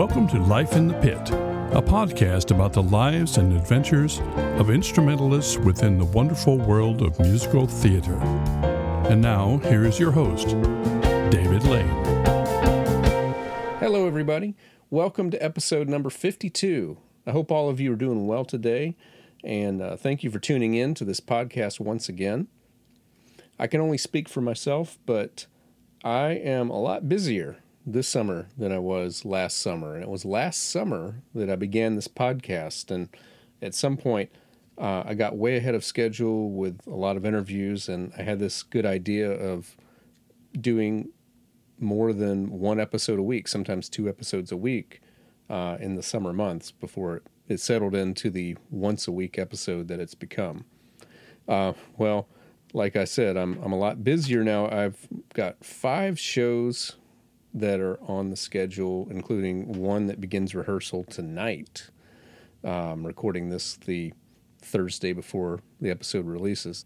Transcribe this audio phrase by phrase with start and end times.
[0.00, 1.30] Welcome to Life in the Pit,
[1.72, 4.22] a podcast about the lives and adventures
[4.58, 8.14] of instrumentalists within the wonderful world of musical theater.
[9.10, 10.48] And now, here is your host,
[11.28, 11.86] David Lane.
[13.78, 14.54] Hello, everybody.
[14.88, 16.96] Welcome to episode number 52.
[17.26, 18.96] I hope all of you are doing well today,
[19.44, 22.48] and uh, thank you for tuning in to this podcast once again.
[23.58, 25.44] I can only speak for myself, but
[26.02, 27.58] I am a lot busier
[27.92, 29.94] this summer than I was last summer.
[29.94, 32.90] And it was last summer that I began this podcast.
[32.90, 33.08] And
[33.62, 34.30] at some point,
[34.80, 38.38] uh, I got way ahead of schedule with a lot of interviews, and I had
[38.38, 39.76] this good idea of
[40.58, 41.10] doing
[41.78, 45.02] more than one episode a week, sometimes two episodes a week
[45.50, 50.00] uh, in the summer months before it, settled into the once a week episode that
[50.00, 50.64] it's become.
[51.46, 52.28] Uh, well,
[52.72, 54.70] like I said, I'm, I'm a lot busier now.
[54.70, 56.96] I've got five shows
[57.54, 61.90] that are on the schedule, including one that begins rehearsal tonight.
[62.62, 64.12] Um, recording this the
[64.60, 66.84] Thursday before the episode releases.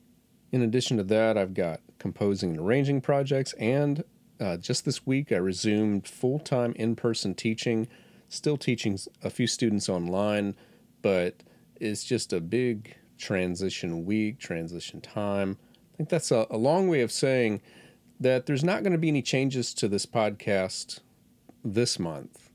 [0.52, 4.04] In addition to that, I've got composing and arranging projects, and
[4.40, 7.88] uh, just this week I resumed full time in person teaching.
[8.28, 10.54] Still teaching a few students online,
[11.02, 11.42] but
[11.80, 15.58] it's just a big transition week, transition time.
[15.92, 17.60] I think that's a, a long way of saying
[18.18, 21.00] that there's not going to be any changes to this podcast
[21.64, 22.50] this month.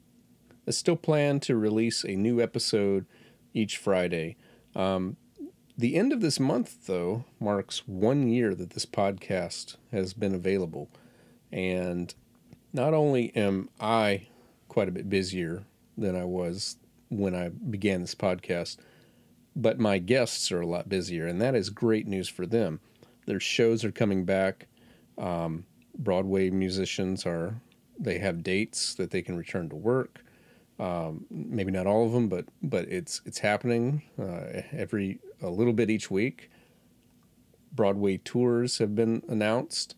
[0.68, 3.06] I still plan to release a new episode
[3.54, 4.38] each Friday.
[4.76, 5.18] Um,
[5.78, 10.90] the end of this month, though, marks one year that this podcast has been available.
[11.52, 12.14] And
[12.74, 14.28] not only am I
[14.68, 15.64] quite a bit busier
[15.98, 16.78] than I was
[17.10, 18.78] when I began this podcast,
[19.56, 22.80] but my guests are a lot busier, and that is great news for them.
[23.26, 24.68] Their shows are coming back.
[25.20, 25.66] Um,
[25.98, 27.62] Broadway musicians are
[28.00, 30.24] they have dates that they can return to work.
[30.80, 35.74] Um, maybe not all of them, but but it's it's happening uh, every a little
[35.74, 36.50] bit each week.
[37.74, 39.96] Broadway tours have been announced,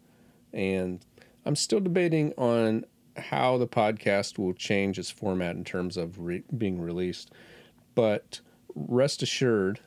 [0.52, 1.06] and
[1.46, 2.86] I'm still debating on
[3.16, 7.32] how the podcast will change its format in terms of re- being released.
[7.94, 8.42] But
[8.74, 9.82] rest assured,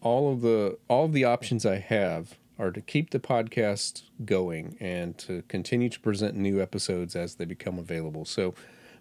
[0.00, 4.76] all of the all of the options I have are to keep the podcast going
[4.80, 8.24] and to continue to present new episodes as they become available.
[8.24, 8.54] So,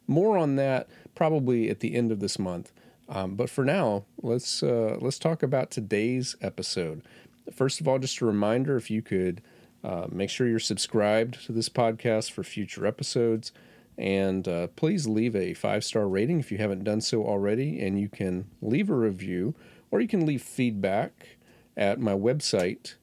[0.08, 2.72] more on that probably at the end of this month.
[3.08, 7.02] Um, but for now, let's uh, let's talk about today's episode.
[7.54, 9.42] First of all, just a reminder: if you could
[9.84, 13.52] uh, make sure you're subscribed to this podcast for future episodes,
[13.98, 17.80] and uh, please leave a five star rating if you haven't done so already.
[17.80, 19.54] And you can leave a review,
[19.92, 21.38] or you can leave feedback
[21.78, 22.96] at my website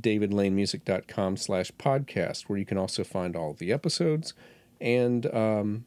[0.00, 4.34] davidlanemusic.com slash podcast, where you can also find all the episodes.
[4.80, 5.84] And um,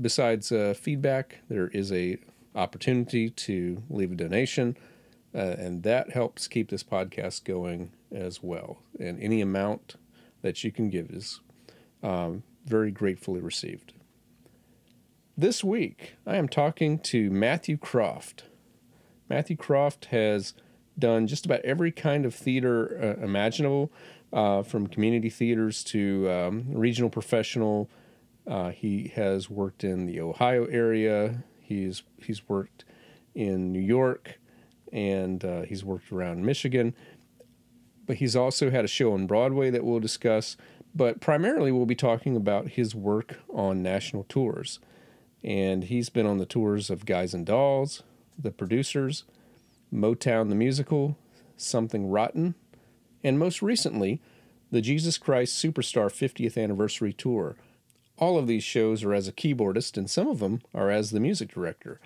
[0.00, 2.18] besides uh, feedback, there is a
[2.54, 4.76] opportunity to leave a donation,
[5.34, 8.78] uh, and that helps keep this podcast going as well.
[8.98, 9.96] And any amount
[10.42, 11.40] that you can give is
[12.02, 13.92] um, very gratefully received.
[15.36, 18.44] This week, I am talking to Matthew Croft.
[19.28, 20.54] Matthew Croft has
[20.98, 23.92] done just about every kind of theater uh, imaginable,
[24.32, 27.88] uh, from community theaters to um, regional professional.
[28.46, 31.42] Uh, he has worked in the Ohio area.
[31.60, 32.84] He's he's worked
[33.34, 34.38] in New York,
[34.92, 36.94] and uh, he's worked around Michigan.
[38.06, 40.56] But he's also had a show on Broadway that we'll discuss.
[40.94, 44.78] But primarily, we'll be talking about his work on national tours.
[45.42, 48.02] And he's been on the tours of Guys and Dolls,
[48.38, 49.24] The Producers,
[49.92, 51.16] Motown the Musical,
[51.56, 52.54] Something Rotten,
[53.22, 54.20] and most recently,
[54.70, 57.56] the Jesus Christ Superstar 50th Anniversary Tour.
[58.18, 61.20] All of these shows are as a keyboardist, and some of them are as the
[61.20, 62.00] music director.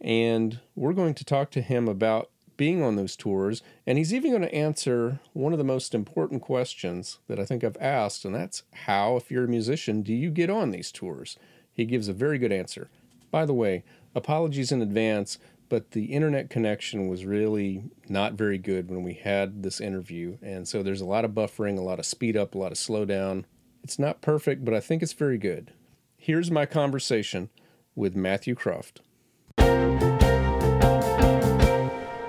[0.00, 4.30] And we're going to talk to him about being on those tours, and he's even
[4.30, 8.34] going to answer one of the most important questions that I think I've asked, and
[8.34, 11.36] that's how, if you're a musician, do you get on these tours?
[11.72, 12.88] He gives a very good answer.
[13.30, 13.82] By the way,
[14.14, 15.38] apologies in advance
[15.74, 20.38] but the internet connection was really not very good when we had this interview.
[20.40, 22.78] And so there's a lot of buffering, a lot of speed up, a lot of
[22.78, 23.44] slow down.
[23.82, 25.72] It's not perfect, but I think it's very good.
[26.16, 27.50] Here's my conversation
[27.96, 29.00] with Matthew Croft.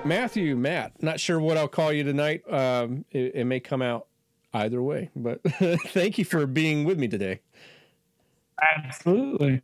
[0.04, 2.42] Matthew, Matt, not sure what I'll call you tonight.
[2.52, 4.08] Um, it, it may come out
[4.54, 7.42] either way, but thank you for being with me today.
[8.60, 9.62] Absolutely.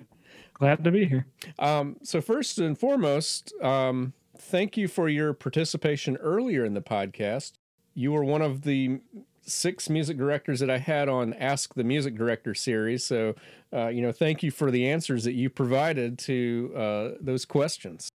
[0.62, 1.26] Glad to be here.
[1.58, 7.54] Um, so first and foremost, um, thank you for your participation earlier in the podcast.
[7.94, 9.00] You were one of the
[9.40, 13.04] six music directors that I had on Ask the Music Director series.
[13.04, 13.34] So,
[13.72, 18.08] uh, you know, thank you for the answers that you provided to uh, those questions.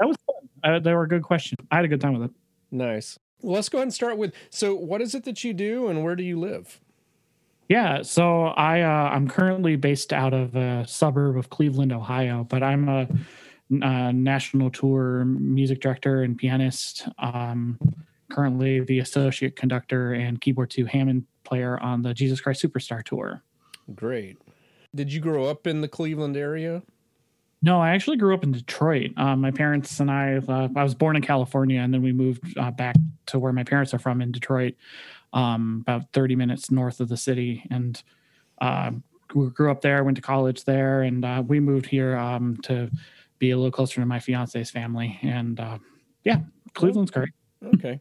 [0.00, 0.48] That was fun.
[0.64, 1.58] Uh, they were a good question.
[1.70, 2.36] I had a good time with it.
[2.70, 3.18] Nice.
[3.42, 4.32] Well, let's go ahead and start with.
[4.48, 6.80] So, what is it that you do, and where do you live?
[7.68, 12.62] Yeah, so I uh, I'm currently based out of a suburb of Cleveland, Ohio, but
[12.62, 13.08] I'm a,
[13.82, 17.08] a national tour music director and pianist.
[17.18, 17.78] Um,
[18.30, 23.42] currently, the associate conductor and keyboard two Hammond player on the Jesus Christ Superstar tour.
[23.94, 24.38] Great.
[24.94, 26.82] Did you grow up in the Cleveland area?
[27.62, 29.10] No, I actually grew up in Detroit.
[29.16, 32.56] Um, my parents and I, uh, I was born in California, and then we moved
[32.58, 32.96] uh, back
[33.26, 34.74] to where my parents are from in Detroit,
[35.32, 37.64] um, about 30 minutes north of the city.
[37.70, 38.02] And
[38.60, 38.92] uh,
[39.34, 42.90] we grew up there, went to college there, and uh, we moved here um, to
[43.38, 45.18] be a little closer to my fiance's family.
[45.22, 45.78] And uh,
[46.24, 46.40] yeah,
[46.74, 47.30] Cleveland's great.
[47.74, 48.00] Okay.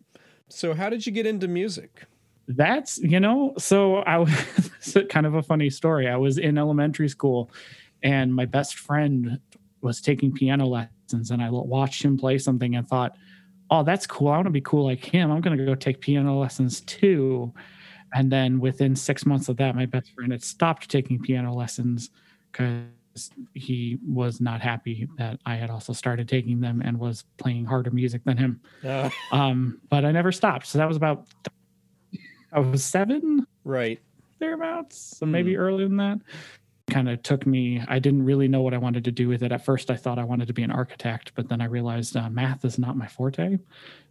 [0.50, 2.04] So, how did you get into music?
[2.48, 6.08] That's, you know, so I was kind of a funny story.
[6.08, 7.50] I was in elementary school
[8.04, 9.40] and my best friend
[9.82, 13.18] was taking piano lessons and i watched him play something and thought
[13.70, 14.30] oh that's cool.
[14.30, 15.32] I want to be cool like him.
[15.32, 17.54] I'm going to go take piano lessons too.
[18.14, 22.12] And then within six months of that my best friend had stopped taking piano lessons
[22.52, 22.84] because
[23.54, 27.92] he was not happy that i had also started taking them and was playing harder
[27.92, 28.62] music than him.
[28.84, 29.10] Uh.
[29.32, 30.66] um, but i never stopped.
[30.68, 31.28] So that was about
[32.52, 33.46] i was seven?
[33.64, 34.00] Right.
[34.40, 35.18] Thereabouts?
[35.18, 35.60] So maybe mm.
[35.60, 36.20] earlier than that
[36.90, 39.52] kind of took me i didn't really know what i wanted to do with it
[39.52, 42.30] at first i thought i wanted to be an architect but then i realized uh,
[42.30, 43.58] math is not my forte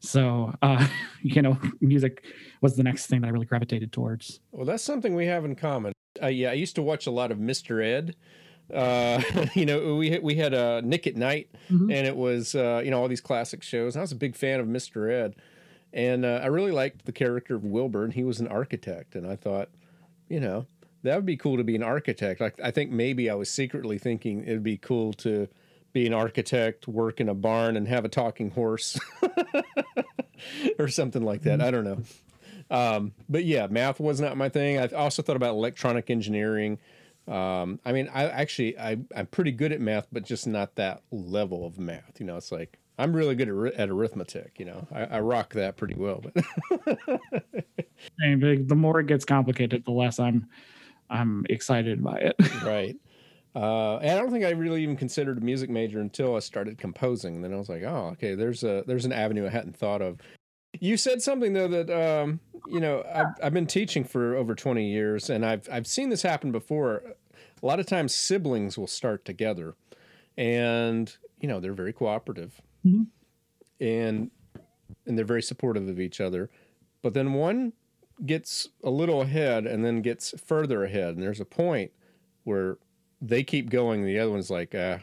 [0.00, 0.86] so uh,
[1.22, 2.24] you know music
[2.60, 5.54] was the next thing that i really gravitated towards well that's something we have in
[5.54, 5.92] common
[6.22, 8.16] uh, yeah i used to watch a lot of mr ed
[8.72, 9.20] uh,
[9.54, 11.90] you know, we we had uh, Nick at Nite, mm-hmm.
[11.90, 13.96] and it was uh, you know all these classic shows.
[13.96, 15.10] I was a big fan of Mr.
[15.10, 15.34] Ed,
[15.92, 19.26] and uh, I really liked the character of Wilbur, and he was an architect, and
[19.26, 19.68] I thought,
[20.28, 20.66] you know,
[21.04, 22.40] that would be cool to be an architect.
[22.40, 25.48] Like I think maybe I was secretly thinking it'd be cool to
[25.92, 28.98] be an architect, work in a barn, and have a talking horse,
[30.78, 31.60] or something like that.
[31.60, 32.02] I don't know.
[32.70, 34.78] Um, but yeah, math was not my thing.
[34.78, 36.78] I also thought about electronic engineering.
[37.28, 41.02] Um, I mean, I actually I, I'm pretty good at math, but just not that
[41.12, 42.18] level of math.
[42.18, 44.58] You know, it's like I'm really good at, at arithmetic.
[44.58, 46.22] You know, I, I rock that pretty well.
[46.22, 46.44] But
[48.18, 50.48] the more it gets complicated, the less I'm
[51.14, 52.36] I'm excited by it.
[52.64, 52.96] right.
[53.54, 56.76] Uh, and I don't think I really even considered a music major until I started
[56.76, 57.40] composing.
[57.40, 60.18] Then I was like, oh, okay, there's a there's an avenue I hadn't thought of.
[60.80, 64.90] You said something though that um, you know I've, I've been teaching for over 20
[64.90, 67.02] years, and I've I've seen this happen before.
[67.62, 69.76] A lot of times, siblings will start together,
[70.36, 73.04] and you know they're very cooperative, mm-hmm.
[73.80, 74.32] and
[75.06, 76.50] and they're very supportive of each other.
[77.02, 77.72] But then one
[78.24, 81.92] gets a little ahead and then gets further ahead, and there's a point
[82.44, 82.78] where
[83.20, 84.04] they keep going.
[84.04, 84.98] The other one's like, uh,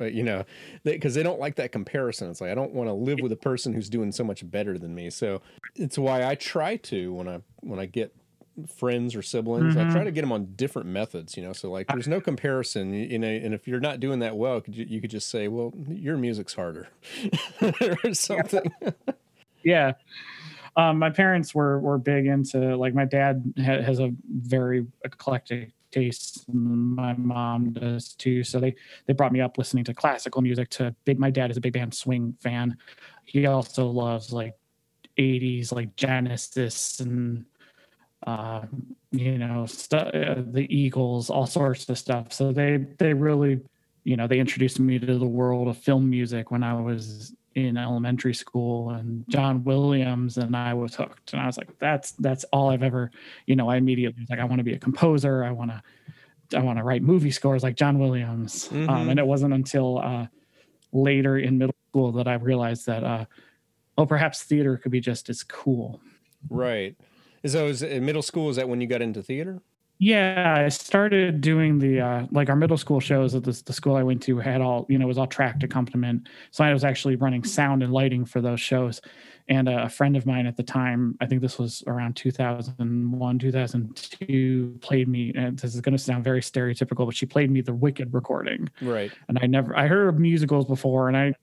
[0.00, 0.44] you know,
[0.82, 2.30] because they, they, don't like that comparison.
[2.30, 4.78] It's like I don't want to live with a person who's doing so much better
[4.78, 5.10] than me.
[5.10, 5.40] So
[5.76, 8.14] it's why I try to when I when I get
[8.76, 9.90] friends or siblings, mm-hmm.
[9.90, 11.36] I try to get them on different methods.
[11.36, 12.92] You know, so like there's no comparison.
[12.92, 15.48] You know, and if you're not doing that well, could you, you could just say,
[15.48, 16.88] well, your music's harder
[17.80, 18.72] or something.
[19.62, 19.92] yeah
[20.76, 25.72] um, my parents were were big into like my dad ha- has a very eclectic
[25.94, 26.44] taste.
[26.52, 28.42] My mom does too.
[28.42, 28.74] So they
[29.06, 30.70] they brought me up listening to classical music.
[30.70, 32.76] To big, my dad is a big band swing fan.
[33.24, 34.54] He also loves like
[35.16, 37.44] 80s like Genesis and
[38.26, 38.62] uh,
[39.12, 42.32] you know st- uh, the Eagles, all sorts of stuff.
[42.32, 43.60] So they they really
[44.02, 47.76] you know they introduced me to the world of film music when I was in
[47.76, 51.32] elementary school and John Williams and I was hooked.
[51.32, 53.10] And I was like that's that's all I've ever
[53.46, 55.44] you know I immediately was like I want to be a composer.
[55.44, 55.82] I want to
[56.56, 58.68] I want to write movie scores like John Williams.
[58.70, 58.90] Um, mm-hmm.
[58.90, 60.26] um, and it wasn't until uh,
[60.92, 63.24] later in middle school that I realized that uh,
[63.96, 66.00] oh perhaps theater could be just as cool.
[66.48, 66.96] Right.
[67.46, 69.60] So is in middle school is that when you got into theater
[70.04, 73.96] yeah, I started doing the uh, like our middle school shows at the, the school
[73.96, 76.28] I went to had all you know was all tracked accompaniment.
[76.50, 79.00] So I was actually running sound and lighting for those shows.
[79.48, 84.78] And a friend of mine at the time, I think this was around 2001, 2002,
[84.82, 85.32] played me.
[85.34, 88.68] And this is going to sound very stereotypical, but she played me the Wicked recording.
[88.82, 89.12] Right.
[89.28, 91.34] And I never, I heard of musicals before, and I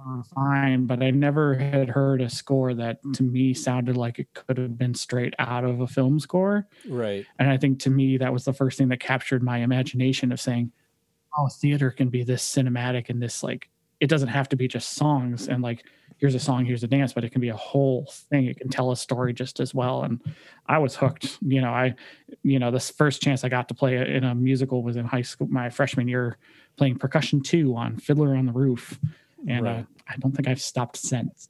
[0.00, 3.14] Uh, fine, but I never had heard a score that mm.
[3.14, 6.66] to me sounded like it could have been straight out of a film score.
[6.88, 7.26] Right.
[7.38, 10.40] And I think to me that was the first thing that captured my imagination of
[10.40, 10.70] saying,
[11.36, 14.90] "Oh, theater can be this cinematic and this like it doesn't have to be just
[14.90, 15.84] songs and like
[16.18, 18.46] here's a song, here's a dance, but it can be a whole thing.
[18.46, 20.02] It can tell a story just as well.
[20.02, 20.20] And
[20.66, 21.38] I was hooked.
[21.40, 21.94] You know, I,
[22.42, 25.22] you know, this first chance I got to play in a musical was in high
[25.22, 26.36] school, my freshman year,
[26.76, 28.98] playing percussion two on Fiddler on the Roof,
[29.46, 29.80] and uh, right.
[29.80, 31.48] uh, I don't think I've stopped since.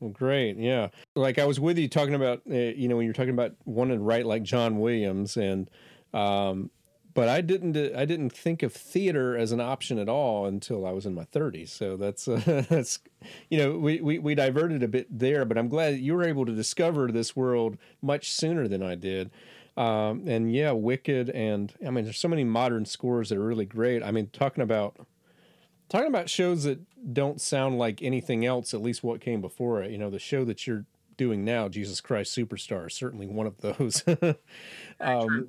[0.00, 0.88] Well, great, yeah.
[1.14, 3.98] Like I was with you talking about, uh, you know, when you're talking about wanting
[3.98, 5.70] to write like John Williams, and
[6.14, 6.70] um,
[7.12, 10.92] but I didn't I didn't think of theater as an option at all until I
[10.92, 11.68] was in my 30s.
[11.68, 13.00] So that's uh, that's
[13.50, 16.46] you know we, we we diverted a bit there, but I'm glad you were able
[16.46, 19.30] to discover this world much sooner than I did.
[19.76, 23.66] Um, and yeah, Wicked, and I mean, there's so many modern scores that are really
[23.66, 24.02] great.
[24.02, 24.96] I mean, talking about
[25.90, 26.80] talking about shows that
[27.12, 29.90] don't sound like anything else, at least what came before it.
[29.90, 30.86] You know, the show that you're
[31.18, 34.02] doing now, Jesus Christ Superstar, is certainly one of those.
[35.00, 35.48] um,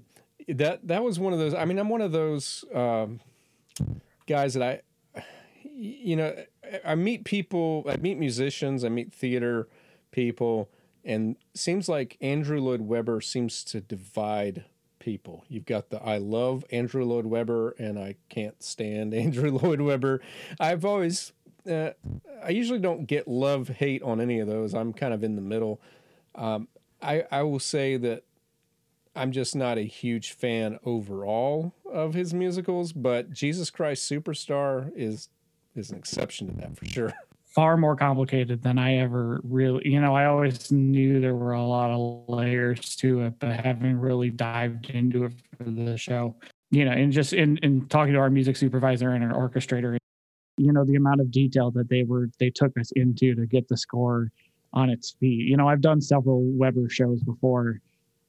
[0.50, 1.54] that that was one of those.
[1.54, 3.22] I mean, I'm one of those um,
[4.28, 4.82] guys that
[5.16, 5.22] I,
[5.64, 6.36] you know,
[6.84, 9.68] I meet people, I meet musicians, I meet theater
[10.10, 10.70] people,
[11.06, 14.66] and seems like Andrew Lloyd Webber seems to divide
[15.02, 15.44] people.
[15.50, 20.22] You've got the I love Andrew Lloyd Webber and I can't stand Andrew Lloyd Webber.
[20.60, 21.34] I've always
[21.70, 21.92] uh,
[22.44, 24.74] I usually don't get love hate on any of those.
[24.74, 25.82] I'm kind of in the middle.
[26.36, 26.70] Um,
[27.02, 28.24] I I will say that
[29.16, 35.30] I'm just not a huge fan overall of his musicals, but Jesus Christ Superstar is
[35.76, 37.14] is an exception to that for sure.
[37.54, 41.64] Far more complicated than I ever really, you know, I always knew there were a
[41.64, 46.36] lot of layers to it, but having really dived into it for the show,
[46.70, 49.98] you know, and just in, in talking to our music supervisor and our orchestrator,
[50.58, 53.68] you know, the amount of detail that they were, they took us into to get
[53.68, 54.32] the score
[54.72, 55.48] on its feet.
[55.48, 57.82] You know, I've done several Webber shows before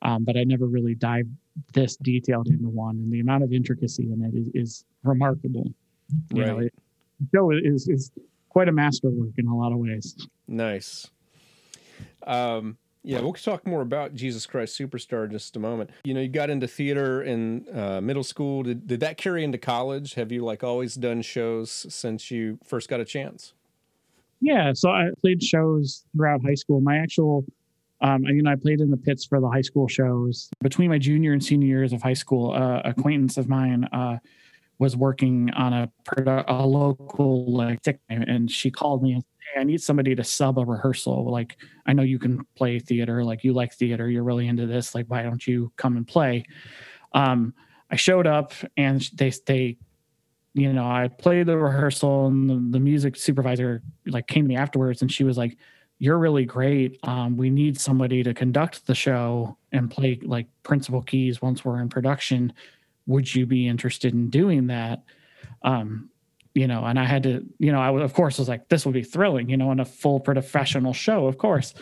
[0.02, 1.30] um, but I never really dived
[1.72, 2.96] this detailed into one.
[2.96, 5.70] And the amount of intricacy in it is, is remarkable.
[6.32, 6.46] You right.
[6.48, 6.74] know, it,
[7.32, 8.10] Joe is is
[8.52, 10.14] quite a masterwork in a lot of ways.
[10.46, 11.08] Nice.
[12.26, 15.88] Um, yeah, we'll talk more about Jesus Christ Superstar in just a moment.
[16.04, 18.62] You know, you got into theater in uh, middle school.
[18.62, 20.14] Did, did that carry into college?
[20.14, 23.54] Have you like always done shows since you first got a chance?
[24.42, 26.80] Yeah, so I played shows throughout high school.
[26.80, 27.46] My actual
[28.02, 30.50] um, you know, I played in the pits for the high school shows.
[30.60, 34.18] Between my junior and senior years of high school, uh, acquaintance of mine uh,
[34.82, 35.88] was working on a,
[36.48, 40.58] a local like and she called me and said, hey, I need somebody to sub
[40.58, 41.30] a rehearsal.
[41.30, 43.22] Like, I know you can play theater.
[43.22, 44.10] Like, you like theater.
[44.10, 44.92] You're really into this.
[44.92, 46.44] Like, why don't you come and play?
[47.14, 47.54] Um,
[47.92, 49.76] I showed up and they they
[50.54, 54.56] you know I played the rehearsal and the, the music supervisor like came to me
[54.56, 55.58] afterwards and she was like
[55.98, 56.98] you're really great.
[57.04, 61.80] Um, we need somebody to conduct the show and play like principal keys once we're
[61.80, 62.52] in production.
[63.06, 65.02] Would you be interested in doing that?
[65.62, 66.10] Um,
[66.54, 68.84] you know, and I had to, you know, I was, of course was like, this
[68.84, 71.72] would be thrilling, you know, in a full professional show, of course.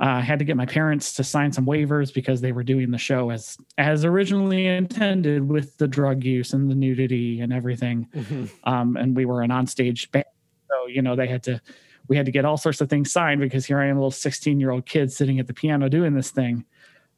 [0.00, 2.92] Uh, I had to get my parents to sign some waivers because they were doing
[2.92, 8.06] the show as as originally intended with the drug use and the nudity and everything.
[8.14, 8.44] Mm-hmm.
[8.64, 10.26] Um, and we were an onstage band.
[10.70, 11.60] So, you know, they had to
[12.06, 14.10] we had to get all sorts of things signed because here I am, a little
[14.10, 16.64] 16 year old kid sitting at the piano doing this thing.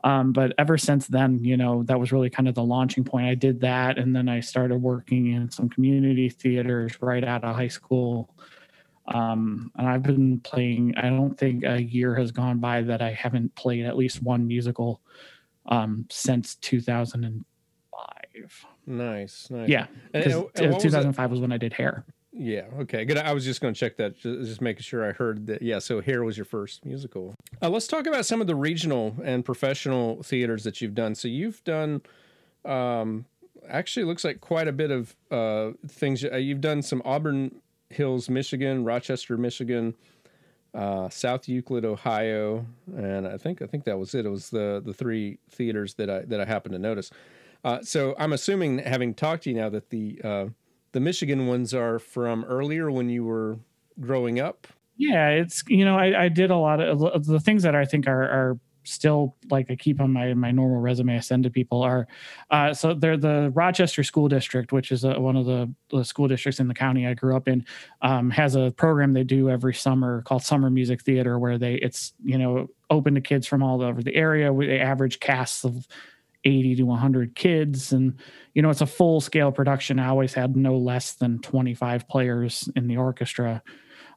[0.05, 3.27] Um, but ever since then, you know, that was really kind of the launching point.
[3.27, 7.55] I did that, and then I started working in some community theaters right out of
[7.55, 8.35] high school.
[9.07, 10.95] Um, and I've been playing.
[10.97, 14.47] I don't think a year has gone by that I haven't played at least one
[14.47, 15.01] musical
[15.67, 18.67] um, since 2005.
[18.87, 19.69] Nice, nice.
[19.69, 22.05] Yeah, because 2005 was, was when I did Hair.
[22.33, 22.65] Yeah.
[22.81, 23.05] Okay.
[23.05, 23.19] Good.
[23.19, 25.63] I was just going to check that, just making sure I heard that.
[25.63, 25.79] Yeah.
[25.79, 27.35] So Hair was your first musical.
[27.61, 31.15] Uh, let's talk about some of the regional and professional theaters that you've done.
[31.15, 32.01] So you've done,
[32.65, 33.27] um,
[33.69, 36.25] actually looks like quite a bit of uh, things.
[36.25, 37.61] Uh, you've done some Auburn
[37.91, 39.95] Hills, Michigan, Rochester, Michigan,
[40.75, 42.65] uh, South Euclid, Ohio,
[42.97, 44.25] and I think I think that was it.
[44.25, 47.11] It was the the three theaters that I that I happened to notice.
[47.65, 50.47] Uh, so I'm assuming, having talked to you now, that the uh,
[50.93, 53.59] the Michigan ones are from earlier when you were
[54.01, 54.67] growing up.
[54.97, 58.07] Yeah, it's you know I, I did a lot of the things that I think
[58.07, 61.83] are are still like I keep on my my normal resume I send to people
[61.83, 62.07] are
[62.51, 66.29] uh, so they're the Rochester School District, which is a, one of the, the, school
[66.29, 67.65] districts in the county I grew up in,
[68.03, 72.13] um, has a program they do every summer called Summer Music Theater, where they it's
[72.25, 74.53] you know open to kids from all over the area.
[74.53, 75.87] We average casts of
[76.45, 77.93] 80 to 100 kids.
[77.93, 78.19] And
[78.55, 79.99] you know it's a full scale production.
[79.99, 83.63] I always had no less than 25 players in the orchestra.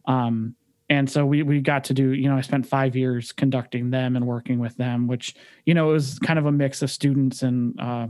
[0.06, 0.56] Um,
[0.90, 4.16] and so we we got to do you know i spent five years conducting them
[4.16, 5.34] and working with them which
[5.66, 8.06] you know it was kind of a mix of students and uh,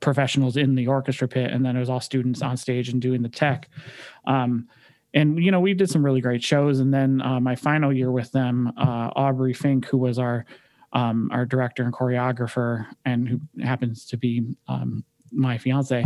[0.00, 1.50] professionals in the orchestra pit.
[1.50, 3.68] And then it was all students on stage and doing the tech.
[4.26, 4.68] Um,
[5.14, 6.80] and you know we did some really great shows.
[6.80, 10.46] And then uh, my final year with them uh, aubrey fink who was our
[10.92, 16.04] um, our director and choreographer and who happens to be um, my fiance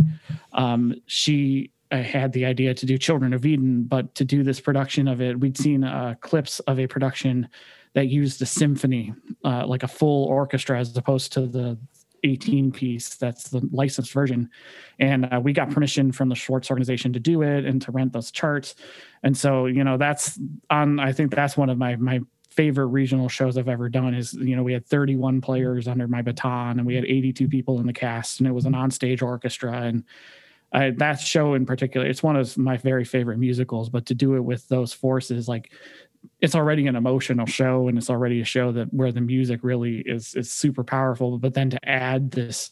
[0.53, 4.59] um, she uh, had the idea to do children of eden but to do this
[4.59, 7.47] production of it we'd seen uh, clips of a production
[7.93, 9.13] that used a symphony
[9.43, 11.77] uh, like a full orchestra as opposed to the
[12.23, 14.49] 18 piece that's the licensed version.
[14.99, 18.13] And uh, we got permission from the schwartz organization to do it and to rent
[18.13, 18.75] those charts.
[19.23, 20.39] And so you know that's
[20.69, 22.19] on i think that's one of my my
[22.57, 26.21] favorite regional shows i've ever done is you know we had 31 players under my
[26.21, 29.73] baton and we had 82 people in the cast and it was an onstage orchestra.
[29.73, 30.03] And
[30.73, 34.35] I, that show in particular it's one of my very favorite musicals but to do
[34.35, 35.71] it with those forces like
[36.41, 39.99] it's already an emotional show and it's already a show that where the music really
[39.99, 41.37] is is super powerful.
[41.37, 42.71] But then to add this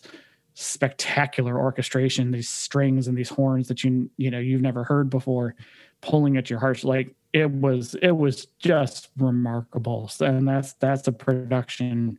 [0.58, 5.54] spectacular orchestration these strings and these horns that you you know you've never heard before
[6.00, 10.10] pulling at your heart like it was it was just remarkable.
[10.22, 12.18] And that's that's a production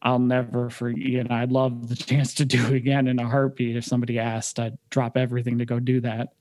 [0.00, 1.26] I'll never forget.
[1.26, 3.76] and I'd love the chance to do it again in a heartbeat.
[3.76, 6.32] If somebody asked, I'd drop everything to go do that.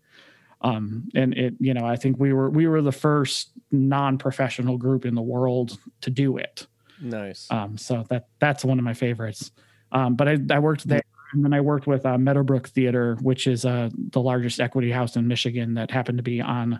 [0.62, 5.06] Um, and it you know i think we were we were the first non-professional group
[5.06, 6.66] in the world to do it.
[7.02, 7.46] Nice.
[7.52, 9.52] Um, so that that's one of my favorites.
[9.92, 11.04] Um, but I, I worked there
[11.34, 15.16] and then i worked with uh, meadowbrook theater which is uh, the largest equity house
[15.16, 16.80] in michigan that happened to be on uh,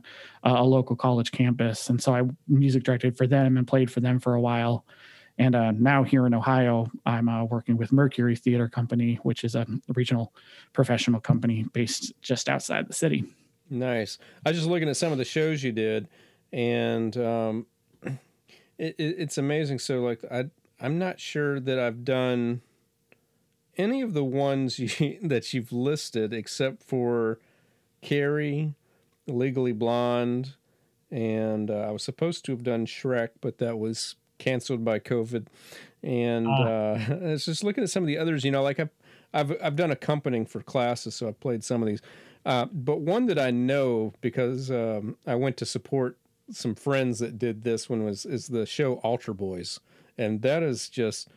[0.58, 4.20] a local college campus and so i music directed for them and played for them
[4.20, 4.86] for a while
[5.40, 9.54] and uh, now here in Ohio, I'm uh, working with Mercury Theater Company, which is
[9.54, 10.34] a regional
[10.74, 13.24] professional company based just outside the city.
[13.70, 14.18] Nice.
[14.46, 16.08] I was just looking at some of the shows you did,
[16.52, 17.66] and um,
[18.04, 19.80] it, it, it's amazing.
[19.80, 20.46] So, like, I
[20.80, 22.62] I'm not sure that I've done
[23.78, 27.40] any of the ones you, that you've listed, except for
[28.02, 28.74] Carrie,
[29.28, 30.56] Legally Blonde,
[31.10, 35.48] and uh, I was supposed to have done Shrek, but that was canceled by COVID.
[36.04, 36.52] And uh.
[36.52, 38.44] uh, I was just looking at some of the others.
[38.44, 38.90] You know, like I've
[39.34, 42.02] I've I've done accompanying for classes, so I've played some of these.
[42.46, 46.18] Uh, but one that I know because um, I went to support
[46.50, 49.80] some friends that did this one was is the show Altar Boys,
[50.18, 51.30] and that is just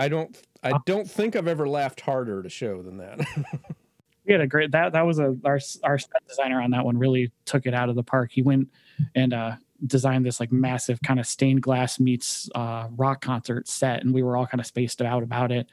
[0.00, 3.20] I don't I don't think I've ever laughed harder at a show than that.
[4.26, 6.96] we had a great that that was a our our set designer on that one
[6.96, 8.30] really took it out of the park.
[8.32, 8.68] He went
[9.14, 14.02] and uh, designed this like massive kind of stained glass meets uh, rock concert set,
[14.02, 15.68] and we were all kind of spaced out about it.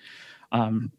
[0.52, 0.92] Um,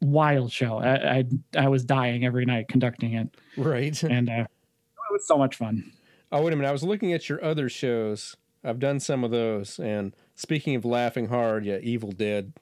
[0.00, 0.78] wild show.
[0.78, 1.24] I, I,
[1.56, 3.36] I was dying every night conducting it.
[3.56, 4.00] Right.
[4.02, 5.90] And uh, it was so much fun.
[6.30, 6.68] Oh wait a minute!
[6.68, 8.36] I was looking at your other shows.
[8.64, 9.78] I've done some of those.
[9.78, 12.52] And speaking of laughing hard, yeah, Evil Dead.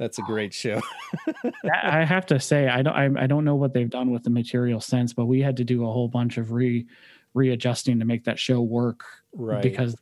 [0.00, 0.80] That's a great show.
[1.84, 4.30] I have to say, I don't, I, I don't know what they've done with the
[4.30, 6.86] material since, but we had to do a whole bunch of re,
[7.34, 9.04] readjusting to make that show work.
[9.34, 9.62] Right.
[9.62, 9.94] Because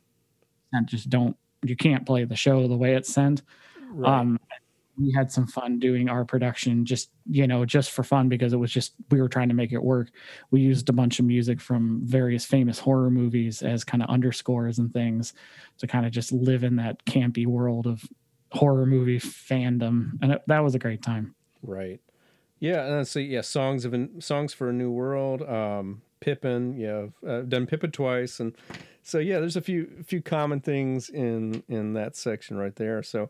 [0.71, 3.41] and just don't, you can't play the show the way it's sent.
[3.91, 4.19] Right.
[4.19, 4.39] Um,
[4.97, 8.57] we had some fun doing our production just you know just for fun because it
[8.57, 10.09] was just we were trying to make it work
[10.51, 14.77] we used a bunch of music from various famous horror movies as kind of underscores
[14.77, 15.33] and things
[15.77, 18.03] to kind of just live in that campy world of
[18.51, 21.99] horror movie fandom and it, that was a great time right
[22.59, 27.49] yeah and so yeah songs of songs for a new world um pippin yeah i've
[27.49, 28.55] done pippin twice and
[29.03, 33.29] so yeah there's a few few common things in in that section right there so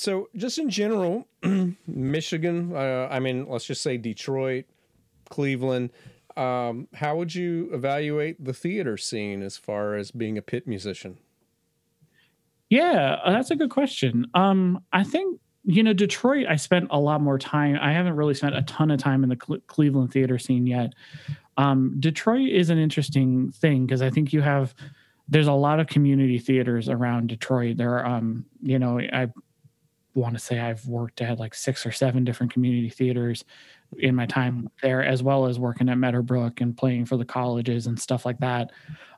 [0.00, 1.28] so just in general,
[1.86, 2.74] Michigan.
[2.74, 4.64] Uh, I mean, let's just say Detroit,
[5.28, 5.90] Cleveland.
[6.38, 11.18] Um, how would you evaluate the theater scene as far as being a pit musician?
[12.70, 14.26] Yeah, uh, that's a good question.
[14.34, 16.46] Um, I think you know Detroit.
[16.48, 17.76] I spent a lot more time.
[17.80, 20.92] I haven't really spent a ton of time in the Cle- Cleveland theater scene yet.
[21.56, 24.74] Um, Detroit is an interesting thing because I think you have
[25.28, 27.76] there's a lot of community theaters around Detroit.
[27.76, 29.28] There are, um, you know, I
[30.14, 33.44] want to say I've worked at like six or seven different community theaters
[33.98, 37.86] in my time there, as well as working at Meadowbrook and playing for the colleges
[37.86, 38.70] and stuff like that.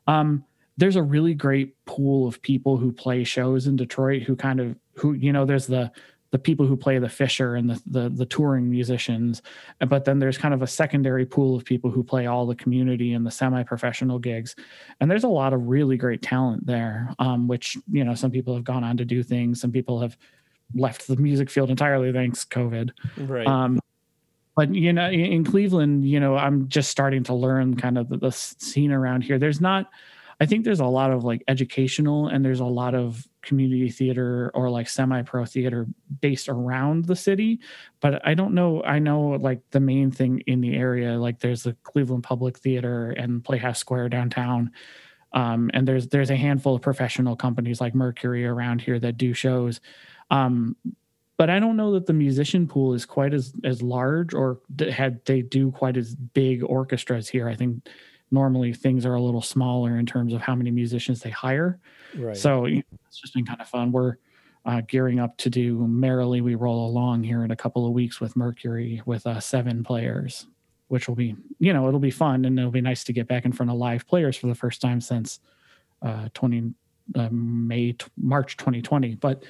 [0.07, 0.45] Um,
[0.77, 4.77] there's a really great pool of people who play shows in Detroit who kind of
[4.97, 5.91] who you know there's the
[6.31, 9.43] the people who play the Fisher and the, the the touring musicians,
[9.87, 13.13] but then there's kind of a secondary pool of people who play all the community
[13.13, 14.57] and the semi-professional gigs,
[15.01, 17.15] and there's a lot of really great talent there.
[17.19, 20.17] Um, which you know some people have gone on to do things, some people have
[20.75, 22.91] left the music field entirely thanks COVID.
[23.19, 23.47] Right.
[23.47, 23.79] Um,
[24.55, 28.19] but you know, in Cleveland, you know, I'm just starting to learn kind of the,
[28.19, 29.39] the scene around here.
[29.39, 29.91] There's not,
[30.43, 34.51] I think there's a lot of like educational and there's a lot of community theater
[34.55, 35.87] or like semi-pro theater
[36.21, 37.61] based around the city.
[38.01, 41.63] But i don't know i know like the main thing in the area like there's
[41.63, 44.73] the cleveland public theater and playhouse square downtown.
[45.33, 49.35] Um, and there's there's a handful of professional companies like mercury around here that do
[49.35, 49.81] shows.
[50.33, 50.75] Um,
[51.39, 55.25] but i don't know that the musician pool is quite as as large or had
[55.25, 57.49] they do quite as big orchestras here.
[57.49, 57.89] I think
[58.33, 61.79] normally things are a little smaller in terms of how many musicians they hire
[62.17, 62.37] Right.
[62.37, 63.93] So it's just been kind of fun.
[63.93, 64.17] We're
[64.65, 68.21] uh, gearing up to do Merrily We Roll Along here in a couple of weeks
[68.21, 70.47] with Mercury with uh, seven players,
[70.89, 73.45] which will be, you know, it'll be fun and it'll be nice to get back
[73.45, 75.41] in front of live players for the first time since
[76.03, 76.75] uh, 20
[77.17, 79.17] uh, May, t- March 2020.
[79.17, 79.45] But,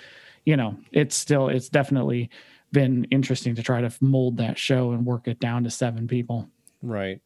[0.44, 2.30] you know, it's still, it's definitely
[2.72, 6.48] been interesting to try to mold that show and work it down to seven people.
[6.80, 7.20] Right.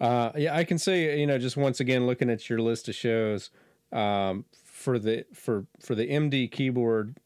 [0.00, 2.94] Uh, yeah, I can say, you know, just once again, looking at your list of
[2.94, 3.50] shows,
[3.92, 7.16] um, for the for for the MD keyboard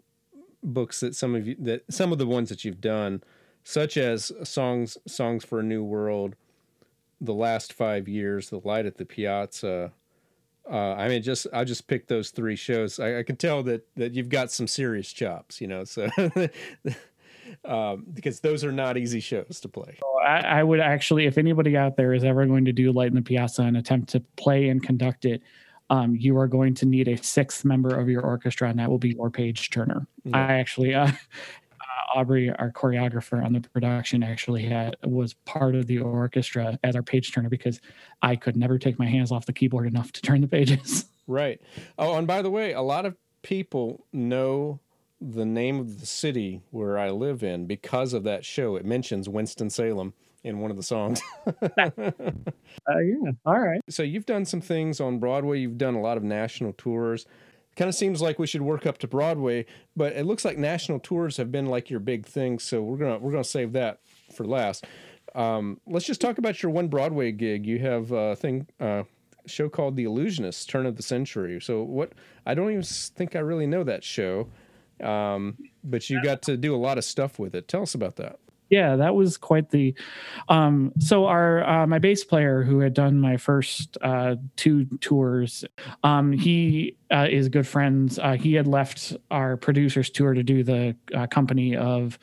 [0.62, 3.22] books that some of you that some of the ones that you've done,
[3.62, 6.34] such as songs songs for a new world,
[7.20, 9.92] the last five years, the light at the piazza.
[10.68, 12.98] Uh, I mean, just I just picked those three shows.
[12.98, 15.84] I, I can tell that that you've got some serious chops, you know.
[15.84, 16.08] So.
[17.64, 19.98] um, because those are not easy shows to play.
[20.24, 23.14] I, I, would actually, if anybody out there is ever going to do Light in
[23.14, 25.42] the Piazza and attempt to play and conduct it,
[25.90, 28.98] um, you are going to need a sixth member of your orchestra, and that will
[28.98, 30.06] be your page turner.
[30.32, 35.86] I actually, uh, uh, Aubrey, our choreographer on the production, actually had was part of
[35.86, 37.80] the orchestra as our page turner because
[38.22, 41.06] I could never take my hands off the keyboard enough to turn the pages.
[41.26, 41.58] Right.
[41.98, 44.80] Oh, and by the way, a lot of people know
[45.20, 48.76] the name of the city where I live in because of that show.
[48.76, 51.20] It mentions Winston Salem in one of the songs.
[51.46, 53.30] uh, yeah.
[53.46, 53.80] All right.
[53.88, 55.58] So you've done some things on Broadway.
[55.58, 57.26] You've done a lot of national tours.
[57.76, 61.00] Kind of seems like we should work up to Broadway, but it looks like national
[61.00, 62.60] tours have been like your big thing.
[62.60, 63.98] So we're gonna we're gonna save that
[64.32, 64.86] for last.
[65.34, 67.66] Um, let's just talk about your one Broadway gig.
[67.66, 68.68] You have a thing.
[68.78, 69.02] Uh,
[69.46, 71.60] show called The Illusionist, Turn of the Century.
[71.60, 72.12] So what?
[72.46, 74.48] I don't even think I really know that show,
[75.02, 77.68] um, but you got to do a lot of stuff with it.
[77.68, 78.38] Tell us about that
[78.70, 79.94] yeah that was quite the
[80.48, 85.64] um so our uh, my bass player who had done my first uh two tours
[86.02, 90.62] um he uh, is good friends uh he had left our producers tour to do
[90.62, 92.18] the uh, company of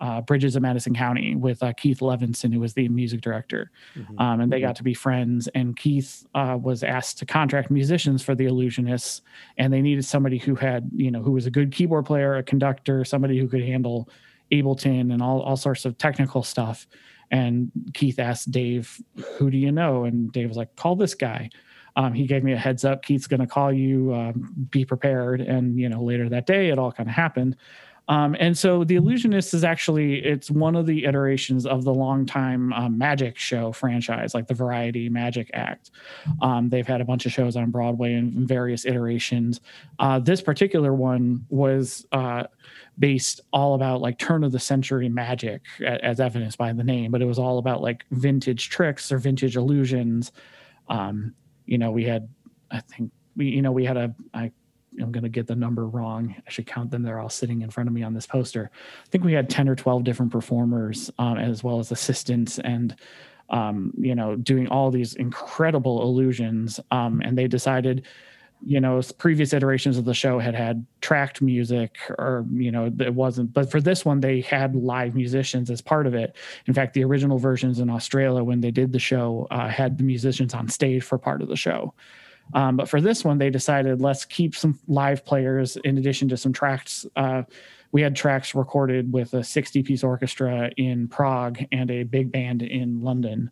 [0.00, 3.70] uh, Bridges of Madison County with uh, Keith Levenson, who was the music director.
[3.94, 4.18] Mm-hmm.
[4.18, 5.48] Um, and they got to be friends.
[5.54, 9.20] And Keith uh, was asked to contract musicians for the Illusionists,
[9.58, 12.42] and they needed somebody who had, you know, who was a good keyboard player, a
[12.42, 14.08] conductor, somebody who could handle
[14.50, 16.86] Ableton and all, all sorts of technical stuff.
[17.30, 19.00] And Keith asked Dave,
[19.36, 20.04] Who do you know?
[20.04, 21.50] And Dave was like, Call this guy.
[21.96, 23.02] Um, he gave me a heads up.
[23.02, 24.14] Keith's going to call you.
[24.14, 25.40] Um, be prepared.
[25.40, 27.56] And you know, later that day, it all kind of happened.
[28.10, 32.72] Um, and so the illusionist is actually it's one of the iterations of the longtime
[32.72, 35.92] um, magic show franchise like the variety magic act.
[36.42, 39.60] Um, they've had a bunch of shows on broadway in various iterations.
[40.00, 42.44] Uh, this particular one was uh,
[42.98, 47.22] based all about like turn of the century magic as evidenced by the name but
[47.22, 50.32] it was all about like vintage tricks or vintage illusions.
[50.88, 51.32] Um,
[51.66, 52.28] you know we had
[52.72, 54.50] i think we you know we had a I
[54.98, 56.34] I'm going to get the number wrong.
[56.46, 57.02] I should count them.
[57.02, 58.70] They're all sitting in front of me on this poster.
[58.74, 62.96] I think we had 10 or 12 different performers, um, as well as assistants and,
[63.50, 66.80] um, you know, doing all these incredible illusions.
[66.90, 68.06] Um, and they decided,
[68.64, 73.14] you know, previous iterations of the show had had tracked music or, you know, it
[73.14, 76.36] wasn't, but for this one, they had live musicians as part of it.
[76.66, 80.04] In fact, the original versions in Australia, when they did the show, uh, had the
[80.04, 81.94] musicians on stage for part of the show.
[82.54, 86.36] Um, but for this one, they decided let's keep some live players in addition to
[86.36, 87.06] some tracks.
[87.16, 87.42] Uh,
[87.92, 92.62] we had tracks recorded with a 60 piece orchestra in Prague and a big band
[92.62, 93.50] in London.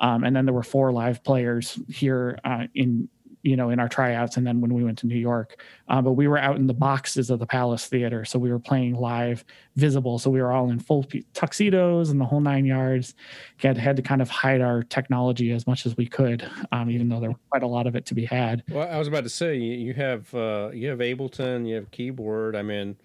[0.00, 3.08] Um, and then there were four live players here uh, in
[3.42, 5.62] you know, in our tryouts, and then when we went to New York.
[5.88, 8.58] Uh, but we were out in the boxes of the Palace Theater, so we were
[8.58, 9.44] playing live,
[9.76, 10.18] visible.
[10.18, 13.14] So we were all in full tuxedos and the whole nine yards.
[13.58, 17.08] Had had to kind of hide our technology as much as we could, um, even
[17.08, 18.64] though there was quite a lot of it to be had.
[18.68, 22.56] Well, I was about to say you have uh, you have Ableton, you have keyboard.
[22.56, 22.96] I mean,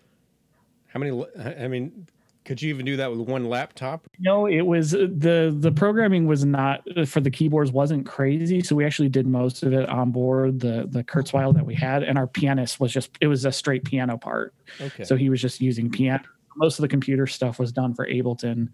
[0.88, 1.26] how many?
[1.38, 2.08] I mean,
[2.45, 4.08] could you even do that with one laptop?
[4.19, 8.62] No, it was uh, the the programming was not uh, for the keyboards wasn't crazy,
[8.62, 12.03] so we actually did most of it on board the the Kurzweil that we had,
[12.03, 14.53] and our pianist was just it was a straight piano part.
[14.82, 15.03] Okay.
[15.03, 16.23] So he was just using piano.
[16.56, 18.69] Most of the computer stuff was done for Ableton,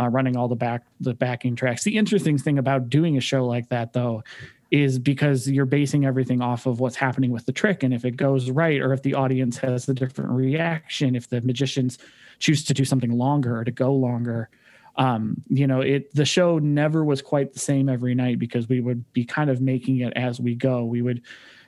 [0.00, 1.84] uh, running all the back the backing tracks.
[1.84, 4.22] The interesting thing about doing a show like that, though,
[4.70, 8.16] is because you're basing everything off of what's happening with the trick and if it
[8.16, 11.98] goes right or if the audience has a different reaction if the magicians
[12.38, 14.48] choose to do something longer or to go longer.
[14.96, 18.80] Um, you know it the show never was quite the same every night because we
[18.80, 20.84] would be kind of making it as we go.
[20.84, 21.22] We would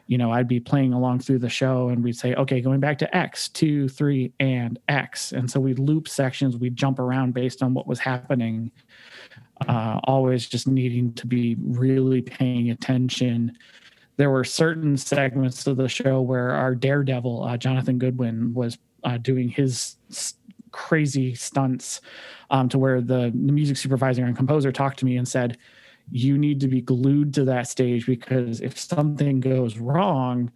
[0.06, 2.98] you know i'd be playing along through the show and we'd say okay going back
[2.98, 5.30] to x two three and x.
[5.32, 8.72] And so we'd loop sections we'd jump around based on what was happening
[9.68, 13.56] uh, always just needing to be really paying attention.
[14.16, 19.18] There were certain segments of the show where our daredevil, uh, Jonathan Goodwin, was uh,
[19.18, 19.96] doing his
[20.72, 22.00] crazy stunts
[22.50, 25.58] um, to where the, the music supervisor and composer talked to me and said,
[26.10, 30.50] You need to be glued to that stage because if something goes wrong,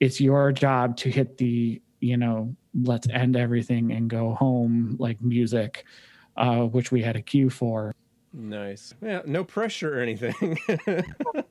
[0.00, 5.20] it's your job to hit the, you know, let's end everything and go home like
[5.20, 5.84] music,
[6.36, 7.94] uh, which we had a cue for.
[8.32, 8.94] Nice.
[9.02, 10.58] Yeah, no pressure or anything.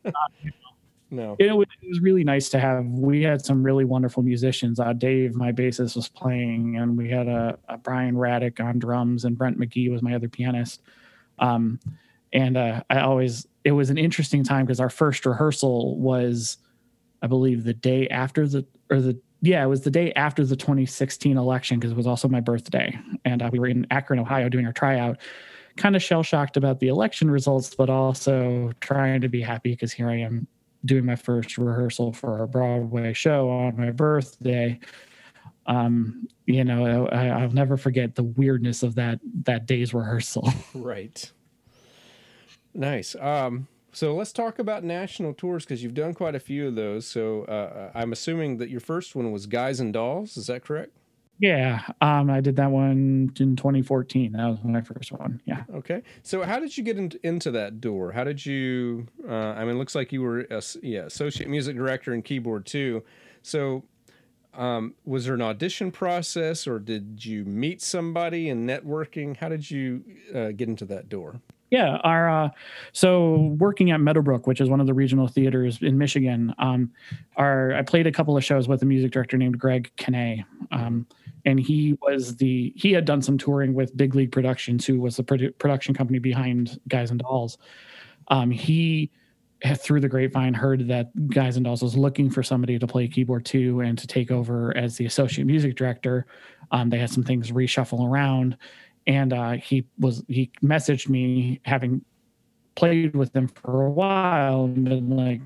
[1.12, 1.36] no.
[1.40, 2.86] It was, it was, really nice to have.
[2.86, 4.80] We had some really wonderful musicians.
[4.80, 9.26] Uh, Dave, my bassist, was playing, and we had a, a, Brian Raddick on drums,
[9.26, 10.82] and Brent McGee was my other pianist.
[11.40, 11.80] Um,
[12.32, 16.58] and uh, I always, it was an interesting time because our first rehearsal was,
[17.22, 20.56] I believe, the day after the, or the, yeah, it was the day after the
[20.56, 22.98] 2016 election because it was also my birthday.
[23.26, 25.18] And uh, we were in Akron, Ohio doing our tryout
[25.78, 29.92] kind of shell shocked about the election results, but also trying to be happy because
[29.92, 30.48] here I am
[30.86, 34.80] doing my first rehearsal for a Broadway show on my birthday.
[35.66, 40.52] Um, you know, I, will never forget the weirdness of that that day's rehearsal.
[40.74, 41.32] Right.
[42.74, 43.16] Nice.
[43.16, 47.08] Um, so let's talk about national tours because you've done quite a few of those.
[47.08, 50.38] So uh, I'm assuming that your first one was Guys and Dolls.
[50.38, 50.99] Is that correct?
[51.40, 54.34] Yeah, um, I did that one in 2014.
[54.34, 55.42] That was my first one.
[55.46, 55.64] Yeah.
[55.74, 56.02] Okay.
[56.22, 58.12] So, how did you get in, into that door?
[58.12, 59.08] How did you?
[59.28, 62.66] Uh, I mean, it looks like you were a, yeah associate music director and keyboard
[62.66, 63.04] too.
[63.42, 63.86] So,
[64.54, 69.38] um, was there an audition process, or did you meet somebody and networking?
[69.38, 70.04] How did you
[70.36, 71.40] uh, get into that door?
[71.72, 72.50] Yeah, our uh,
[72.92, 76.54] so working at Meadowbrook, which is one of the regional theaters in Michigan.
[76.58, 76.92] Um,
[77.38, 80.44] our I played a couple of shows with a music director named Greg Kinne.
[80.72, 81.06] Um,
[81.46, 85.18] and he was the he had done some touring with Big League Productions, who was
[85.18, 87.58] the produ- production company behind Guys and Dolls.
[88.30, 89.12] Um, he
[89.76, 93.46] through the grapevine heard that Guys and Dolls was looking for somebody to play keyboard
[93.46, 96.26] too and to take over as the associate music director.
[96.72, 98.58] Um, they had some things reshuffle around,
[99.08, 102.04] and uh, he was he messaged me having
[102.76, 105.42] played with them for a while and been like,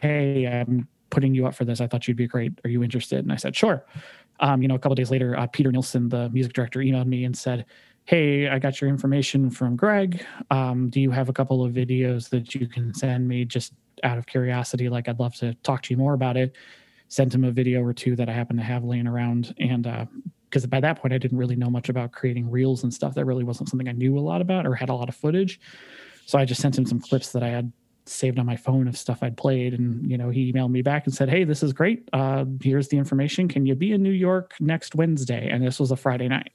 [0.00, 1.80] "Hey, I'm putting you up for this.
[1.80, 2.52] I thought you'd be great.
[2.64, 3.84] Are you interested?" And I said, "Sure."
[4.40, 7.24] Um, you know, a couple days later, uh, Peter Nielsen, the music director, emailed me
[7.24, 7.66] and said,
[8.04, 10.24] "Hey, I got your information from Greg.
[10.50, 14.18] Um, do you have a couple of videos that you can send me just out
[14.18, 14.88] of curiosity?
[14.88, 16.56] Like, I'd love to talk to you more about it."
[17.08, 19.82] Sent him a video or two that I happen to have laying around, and
[20.48, 23.14] because uh, by that point I didn't really know much about creating reels and stuff.
[23.14, 25.60] That really wasn't something I knew a lot about or had a lot of footage.
[26.26, 27.72] So I just sent him some clips that I had
[28.10, 29.74] saved on my phone of stuff I'd played.
[29.74, 32.08] And, you know, he emailed me back and said, Hey, this is great.
[32.12, 33.48] Uh, here's the information.
[33.48, 35.48] Can you be in New York next Wednesday?
[35.48, 36.52] And this was a Friday night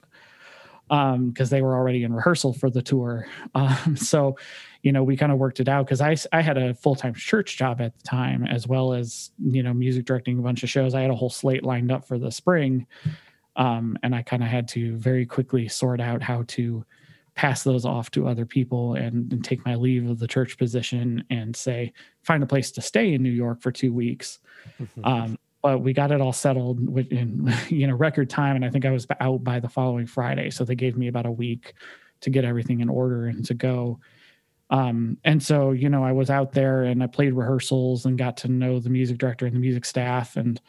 [0.87, 3.27] because um, they were already in rehearsal for the tour.
[3.55, 4.37] Um, so,
[4.83, 7.13] you know, we kind of worked it out because I, I had a full time
[7.13, 10.69] church job at the time, as well as, you know, music directing a bunch of
[10.69, 10.93] shows.
[10.93, 12.85] I had a whole slate lined up for the spring.
[13.55, 16.85] Um, and I kind of had to very quickly sort out how to
[17.35, 21.23] pass those off to other people and, and, take my leave of the church position
[21.29, 21.91] and say
[22.23, 24.39] find a place to stay in new york for two weeks.
[24.79, 25.05] Mm-hmm.
[25.05, 26.79] um, but we got it all settled
[27.11, 30.49] in you know record time and i think i was out by the following friday.
[30.49, 31.73] So they gave me about a week
[32.21, 33.99] to get everything in order and to go.
[34.69, 38.37] Um, and so you know i was out there and i played rehearsals and got
[38.37, 40.37] to know the music director and the music staff.
[40.37, 40.59] And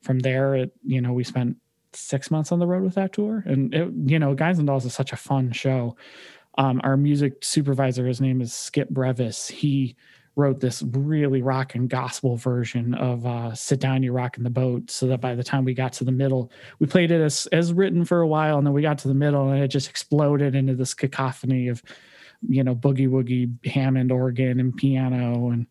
[0.00, 1.56] from there it you know we spent
[1.94, 3.42] six months on the road with that tour.
[3.46, 5.96] And it, you know, Guys and Dolls is such a fun show.
[6.56, 9.48] Um, our music supervisor, his name is Skip Brevis.
[9.48, 9.96] He
[10.36, 14.50] wrote this really rock and gospel version of uh, "Sit Down, You Rock in the
[14.50, 17.46] Boat," so that by the time we got to the middle, we played it as
[17.52, 19.88] as written for a while, and then we got to the middle, and it just
[19.88, 21.82] exploded into this cacophony of,
[22.48, 25.66] you know, boogie woogie Hammond organ and piano, and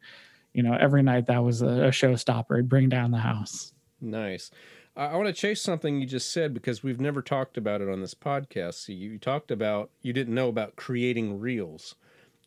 [0.54, 2.52] you know, every night that was a, a showstopper.
[2.52, 3.74] It'd bring down the house.
[4.00, 4.52] Nice.
[4.96, 8.02] I want to chase something you just said because we've never talked about it on
[8.02, 8.86] this podcast.
[8.86, 11.96] So you talked about you didn't know about creating reels,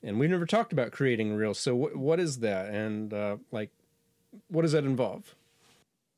[0.02, 1.58] and we've never talked about creating reels.
[1.58, 3.70] So what what is that, and uh, like,
[4.48, 5.34] what does that involve?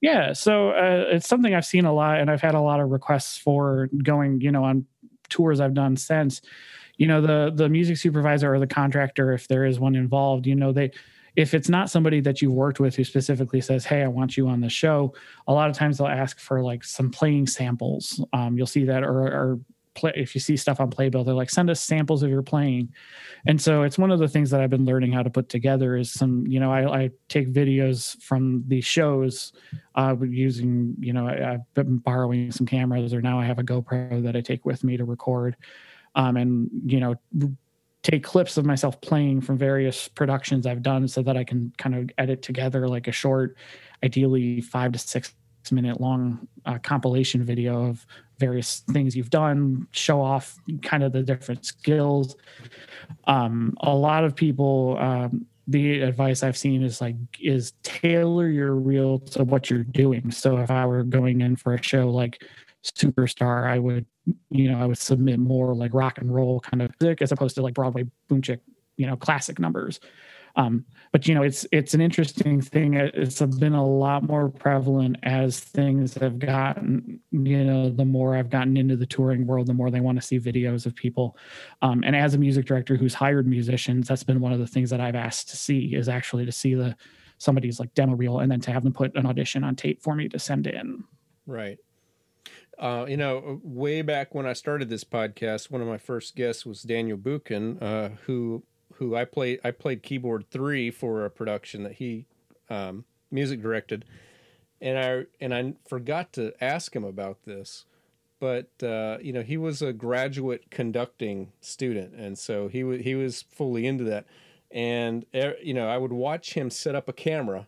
[0.00, 2.90] Yeah, so uh, it's something I've seen a lot, and I've had a lot of
[2.90, 4.86] requests for going, you know, on
[5.28, 6.40] tours I've done since.
[6.98, 10.54] You know, the the music supervisor or the contractor, if there is one involved, you
[10.54, 10.90] know, they
[11.38, 14.48] if it's not somebody that you've worked with who specifically says, "Hey, I want you
[14.48, 15.14] on the show,"
[15.46, 18.20] a lot of times they'll ask for like some playing samples.
[18.32, 19.60] Um, you'll see that, or, or
[19.94, 22.92] play if you see stuff on Playbill, they're like, "Send us samples of your playing,"
[23.46, 25.96] and so it's one of the things that I've been learning how to put together.
[25.96, 29.52] Is some, you know, I, I take videos from these shows
[29.94, 33.64] uh, using, you know, I, I've been borrowing some cameras, or now I have a
[33.64, 35.54] GoPro that I take with me to record,
[36.16, 37.14] um, and you know
[38.10, 41.94] take clips of myself playing from various productions I've done so that I can kind
[41.94, 43.56] of edit together like a short,
[44.02, 45.34] ideally five to six
[45.70, 48.06] minute long uh, compilation video of
[48.38, 52.36] various things you've done, show off kind of the different skills.
[53.24, 58.74] Um, a lot of people, um, the advice I've seen is like is tailor your
[58.74, 60.30] reel to what you're doing.
[60.30, 62.42] So if I were going in for a show like
[62.94, 64.06] Superstar, I would
[64.50, 67.54] you know, I would submit more like rock and roll kind of music as opposed
[67.56, 68.60] to like Broadway boom chick,
[68.96, 70.00] you know, classic numbers.
[70.56, 72.94] Um, but you know, it's it's an interesting thing.
[72.94, 77.20] It's been a lot more prevalent as things have gotten.
[77.30, 80.26] You know, the more I've gotten into the touring world, the more they want to
[80.26, 81.36] see videos of people.
[81.80, 84.90] Um, and as a music director who's hired musicians, that's been one of the things
[84.90, 86.96] that I've asked to see is actually to see the
[87.38, 90.16] somebody's like demo reel and then to have them put an audition on tape for
[90.16, 91.04] me to send in.
[91.46, 91.78] Right.
[92.78, 96.64] Uh, you know, way back when I started this podcast, one of my first guests
[96.64, 98.62] was Daniel Buchan, uh, who
[98.94, 102.26] who I played I played keyboard three for a production that he
[102.70, 104.04] um, music directed,
[104.80, 107.84] and I and I forgot to ask him about this,
[108.38, 113.14] but uh, you know he was a graduate conducting student, and so he was he
[113.14, 114.26] was fully into that,
[114.70, 115.26] and
[115.62, 117.66] you know I would watch him set up a camera,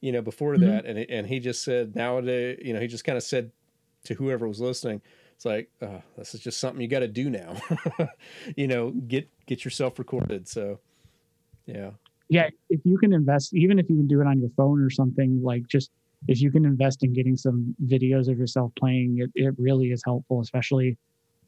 [0.00, 0.64] you know before mm-hmm.
[0.64, 3.50] that, and and he just said nowadays you know he just kind of said
[4.06, 5.00] to whoever was listening
[5.36, 7.56] it's like uh, this is just something you got to do now.
[8.56, 10.78] You know get get yourself recorded so
[11.66, 11.90] yeah.
[12.28, 14.88] Yeah if you can invest even if you can do it on your phone or
[14.88, 15.90] something like just
[16.28, 20.02] if you can invest in getting some videos of yourself playing it, it really is
[20.04, 20.96] helpful especially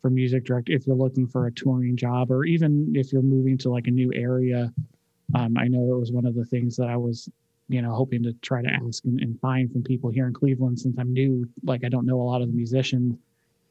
[0.03, 3.57] for music director if you're looking for a touring job or even if you're moving
[3.59, 4.73] to like a new area.
[5.35, 7.29] Um, i know it was one of the things that i was
[7.69, 10.81] you know, hoping to try to ask and, and find from people here in Cleveland
[10.81, 11.49] since I'm new.
[11.65, 13.17] Like, I don't know a lot of the musicians.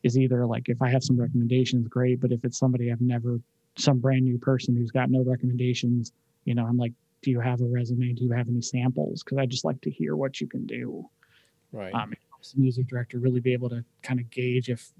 [0.03, 2.21] Is either like if I have some recommendations, great.
[2.21, 3.41] But if it's somebody I've never,
[3.77, 6.13] some brand new person who's got no recommendations,
[6.45, 8.13] you know, I'm like, do you have a resume?
[8.13, 9.23] Do you have any samples?
[9.23, 11.09] Because I just like to hear what you can do.
[11.71, 11.93] Right.
[11.93, 14.93] Um, it helps the music director really be able to kind of gauge if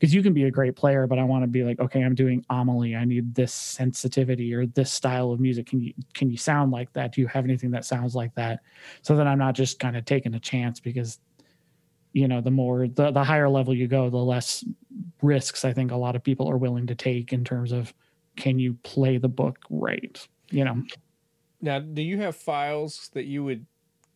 [0.00, 2.14] because you can be a great player, but I want to be like, okay, I'm
[2.14, 2.96] doing Amelie.
[2.96, 5.66] I need this sensitivity or this style of music.
[5.66, 7.12] Can you can you sound like that?
[7.12, 8.60] Do you have anything that sounds like that?
[9.02, 11.20] So that I'm not just kind of taking a chance because
[12.14, 14.64] you know the more the, the higher level you go the less
[15.22, 17.94] risks i think a lot of people are willing to take in terms of
[18.34, 20.82] can you play the book right you know
[21.60, 23.64] now do you have files that you would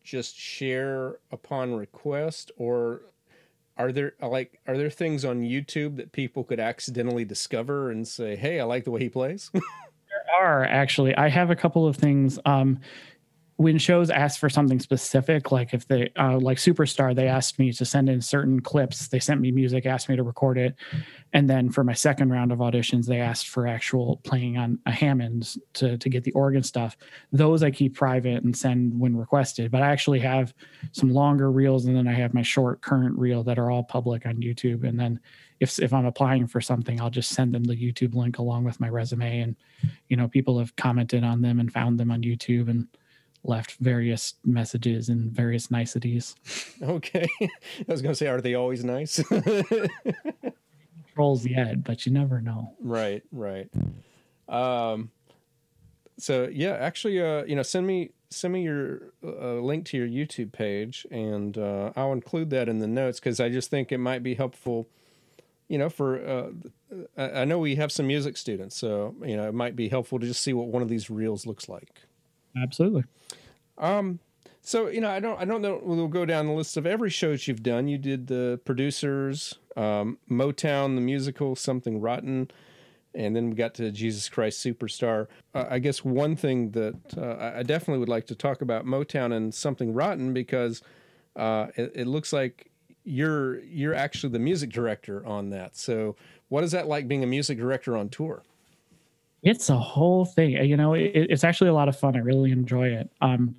[0.03, 3.03] just share upon request or
[3.77, 8.35] are there like are there things on YouTube that people could accidentally discover and say,
[8.35, 9.51] "Hey, I like the way he plays"?
[9.53, 9.63] there
[10.39, 11.15] are actually.
[11.15, 12.39] I have a couple of things.
[12.45, 12.79] Um,
[13.57, 17.71] when shows ask for something specific, like if they uh, like Superstar, they asked me
[17.71, 19.07] to send in certain clips.
[19.07, 20.75] They sent me music, asked me to record it,
[21.31, 24.91] and then for my second round of auditions, they asked for actual playing on a
[24.91, 26.97] Hammond to to get the organ stuff.
[27.31, 29.71] Those I keep private and send when requested.
[29.71, 30.53] But I actually have
[30.91, 34.25] some longer reels, and then I have my short current reel that are all public
[34.25, 34.83] on YouTube.
[34.83, 35.17] And then
[35.61, 38.81] if if I'm applying for something, I'll just send them the YouTube link along with
[38.81, 39.39] my resume.
[39.39, 39.55] And
[40.09, 42.89] you know, people have commented on them and found them on YouTube and
[43.45, 46.35] left various messages and various niceties.
[46.81, 47.27] Okay.
[47.41, 47.47] I
[47.87, 49.23] was going to say, are they always nice?
[51.15, 52.73] Trolls yet, but you never know.
[52.81, 53.69] Right, right.
[54.49, 55.11] Um,
[56.17, 60.07] so yeah, actually, uh, you know, send me send me your uh, link to your
[60.07, 63.99] YouTube page, and uh, I'll include that in the notes because I just think it
[63.99, 64.87] might be helpful.
[65.69, 66.49] You know, for uh,
[67.17, 70.27] I know we have some music students, so you know, it might be helpful to
[70.27, 72.04] just see what one of these reels looks like.
[72.61, 73.03] Absolutely.
[73.77, 74.19] Um,
[74.61, 75.79] so you know, I don't, I don't know.
[75.83, 77.87] We'll go down the list of every shows you've done.
[77.87, 82.49] You did the producers, um, Motown, the musical, something rotten,
[83.13, 85.27] and then we got to Jesus Christ Superstar.
[85.53, 89.33] Uh, I guess one thing that uh, I definitely would like to talk about Motown
[89.33, 90.81] and something rotten because
[91.35, 92.71] uh, it, it looks like
[93.03, 95.77] you're you're actually the music director on that.
[95.77, 96.15] So,
[96.49, 98.43] what is that like being a music director on tour?
[99.45, 100.51] It's a whole thing.
[100.53, 102.15] You know, it, it's actually a lot of fun.
[102.17, 103.09] I really enjoy it.
[103.21, 103.55] Um,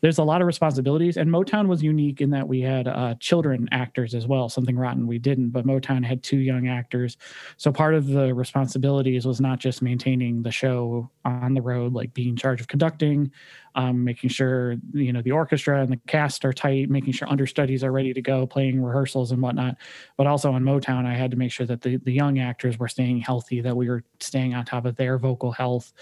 [0.00, 1.16] there's a lot of responsibilities.
[1.16, 4.48] And Motown was unique in that we had uh, children actors as well.
[4.48, 7.16] Something rotten we didn't, but Motown had two young actors.
[7.56, 12.14] So part of the responsibilities was not just maintaining the show on the road, like
[12.14, 13.30] being in charge of conducting,
[13.74, 17.84] um, making sure you know the orchestra and the cast are tight, making sure understudies
[17.84, 19.76] are ready to go, playing rehearsals and whatnot.
[20.16, 22.88] But also on Motown, I had to make sure that the the young actors were
[22.88, 25.92] staying healthy, that we were staying on top of their vocal health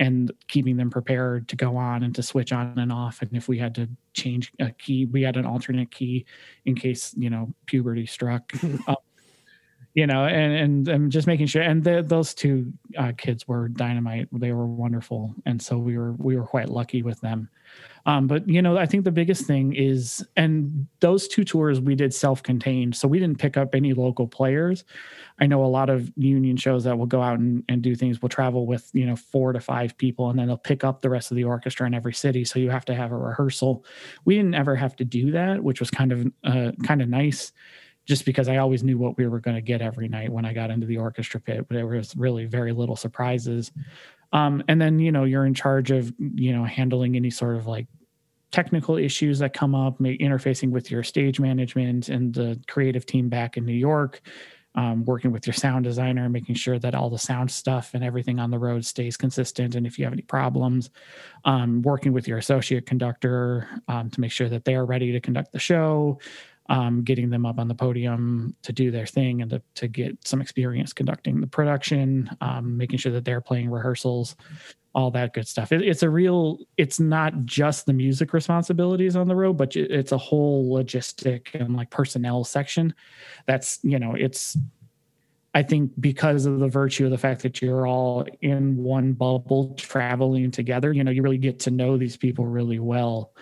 [0.00, 3.20] and keeping them prepared to go on and to switch on and off.
[3.20, 6.24] And if we had to change a key, we had an alternate key
[6.64, 8.52] in case you know puberty struck.
[8.88, 8.96] um,
[9.94, 11.62] you know, and and and just making sure.
[11.62, 14.28] And the, those two uh, kids were dynamite.
[14.32, 17.48] They were wonderful, and so we were we were quite lucky with them.
[18.06, 21.94] Um, but you know, I think the biggest thing is, and those two tours we
[21.94, 24.84] did self-contained, so we didn't pick up any local players.
[25.40, 28.22] I know a lot of union shows that will go out and, and do things.
[28.22, 31.10] Will travel with you know four to five people, and then they'll pick up the
[31.10, 32.44] rest of the orchestra in every city.
[32.44, 33.84] So you have to have a rehearsal.
[34.24, 37.52] We didn't ever have to do that, which was kind of uh, kind of nice
[38.10, 40.52] just because I always knew what we were going to get every night when I
[40.52, 43.70] got into the orchestra pit, but there was really very little surprises.
[44.32, 47.68] Um, and then, you know, you're in charge of, you know, handling any sort of
[47.68, 47.86] like
[48.50, 53.56] technical issues that come up, interfacing with your stage management and the creative team back
[53.56, 54.22] in New York,
[54.74, 58.40] um, working with your sound designer, making sure that all the sound stuff and everything
[58.40, 59.76] on the road stays consistent.
[59.76, 60.90] And if you have any problems,
[61.44, 65.20] um, working with your associate conductor um, to make sure that they are ready to
[65.20, 66.18] conduct the show,
[66.70, 70.16] um, getting them up on the podium to do their thing and to, to get
[70.26, 74.36] some experience conducting the production, um, making sure that they're playing rehearsals,
[74.94, 75.72] all that good stuff.
[75.72, 80.12] It, it's a real, it's not just the music responsibilities on the road, but it's
[80.12, 82.94] a whole logistic and like personnel section.
[83.46, 84.56] That's, you know, it's,
[85.52, 89.74] I think because of the virtue of the fact that you're all in one bubble
[89.74, 93.32] traveling together, you know, you really get to know these people really well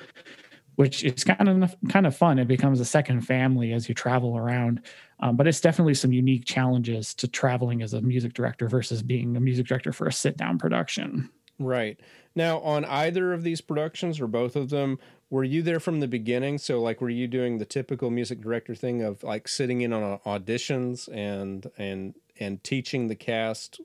[0.78, 2.38] which is kind of kind of fun.
[2.38, 4.80] It becomes a second family as you travel around.
[5.18, 9.36] Um, but it's definitely some unique challenges to traveling as a music director versus being
[9.36, 11.30] a music director for a sit down production.
[11.58, 11.98] Right.
[12.36, 15.00] Now, on either of these productions or both of them,
[15.30, 16.58] were you there from the beginning?
[16.58, 20.20] So, like, were you doing the typical music director thing of like sitting in on
[20.20, 23.80] auditions and and and teaching the cast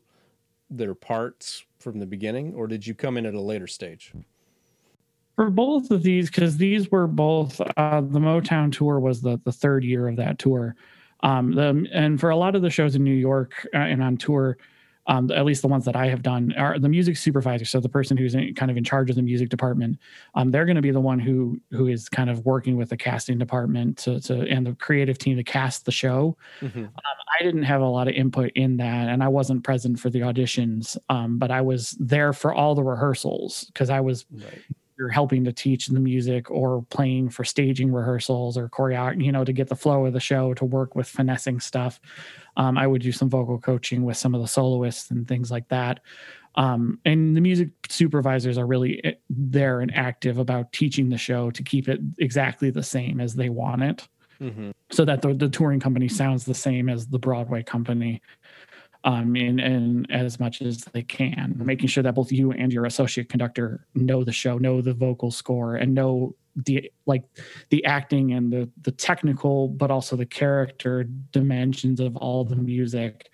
[0.69, 4.13] their parts from the beginning, or did you come in at a later stage?
[5.36, 9.51] For both of these because these were both uh, the Motown tour was the the
[9.51, 10.75] third year of that tour,
[11.21, 14.17] um, the, and for a lot of the shows in New York uh, and on
[14.17, 14.57] tour,
[15.07, 17.65] um, at least the ones that I have done are the music supervisor.
[17.65, 19.97] So the person who's in, kind of in charge of the music department,
[20.36, 22.97] um, they're going to be the one who who is kind of working with the
[22.97, 26.38] casting department to, to and the creative team to cast the show.
[26.61, 26.84] Mm-hmm.
[26.84, 26.91] Um,
[27.39, 30.19] I didn't have a lot of input in that, and I wasn't present for the
[30.19, 34.61] auditions, um, but I was there for all the rehearsals because I was right
[34.97, 39.43] you're helping to teach the music or playing for staging rehearsals or choreo, you know,
[39.43, 41.99] to get the flow of the show to work with finessing stuff.
[42.57, 45.67] Um, I would do some vocal coaching with some of the soloists and things like
[45.69, 45.99] that.
[46.55, 51.49] Um, and the music supervisors are really eh, there and active about teaching the show
[51.51, 54.07] to keep it exactly the same as they want it.
[54.39, 54.71] Mm-hmm.
[54.91, 58.21] So that the, the touring company sounds the same as the Broadway company
[59.03, 63.29] um, in as much as they can, making sure that both you and your associate
[63.29, 67.23] conductor know the show, know the vocal score, and know the like
[67.69, 73.29] the acting and the the technical, but also the character dimensions of all the music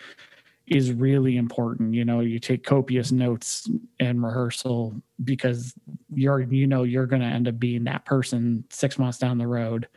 [0.66, 1.94] is really important.
[1.94, 5.74] You know, you take copious notes in rehearsal because
[6.14, 9.48] you're you know you're going to end up being that person six months down the
[9.48, 9.88] road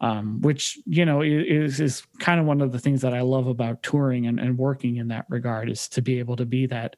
[0.00, 3.46] um, which you know is is kind of one of the things that I love
[3.46, 6.96] about touring and, and working in that regard is to be able to be that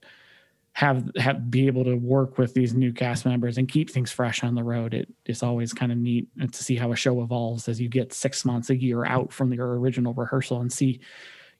[0.72, 4.44] have have be able to work with these new cast members and keep things fresh
[4.44, 4.94] on the road.
[4.94, 8.12] It is always kind of neat to see how a show evolves as you get
[8.12, 11.00] six months a year out from your original rehearsal and see,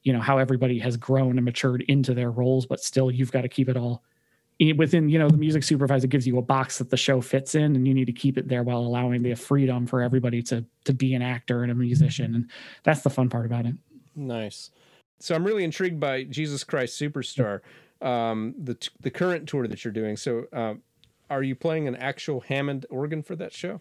[0.03, 3.43] you know, how everybody has grown and matured into their roles, but still you've got
[3.43, 4.03] to keep it all
[4.77, 7.77] within you know the music supervisor gives you a box that the show fits in
[7.77, 10.93] and you need to keep it there while allowing the freedom for everybody to to
[10.93, 12.51] be an actor and a musician and
[12.83, 13.75] that's the fun part about it.
[14.15, 14.71] Nice.
[15.19, 17.61] So i'm really intrigued by jesus christ superstar
[18.03, 20.17] um, the the current tour that you're doing.
[20.17, 20.83] So um,
[21.29, 23.81] are you playing an actual hammond organ for that show?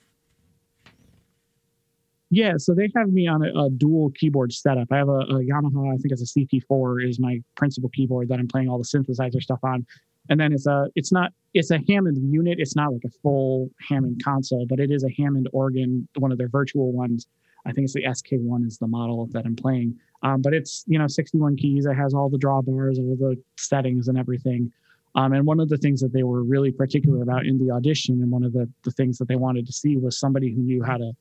[2.32, 4.88] Yeah, so they have me on a, a dual keyboard setup.
[4.92, 8.38] I have a, a, Yamaha, I think it's a CP4 is my principal keyboard that
[8.38, 9.84] I'm playing all the synthesizer stuff on
[10.30, 12.60] and then it's a it's not it's a Hammond unit.
[12.60, 16.38] It's not like a full Hammond console, but it is a Hammond organ, one of
[16.38, 17.28] their virtual ones.
[17.66, 20.00] I think it's the SK1 is the model that I'm playing.
[20.24, 21.86] Um, but it's you know 61 keys.
[21.86, 24.72] It has all the drawbars, all the settings, and everything.
[25.16, 28.22] Um, and one of the things that they were really particular about in the audition,
[28.22, 30.84] and one of the, the things that they wanted to see was somebody who knew
[30.84, 31.14] how to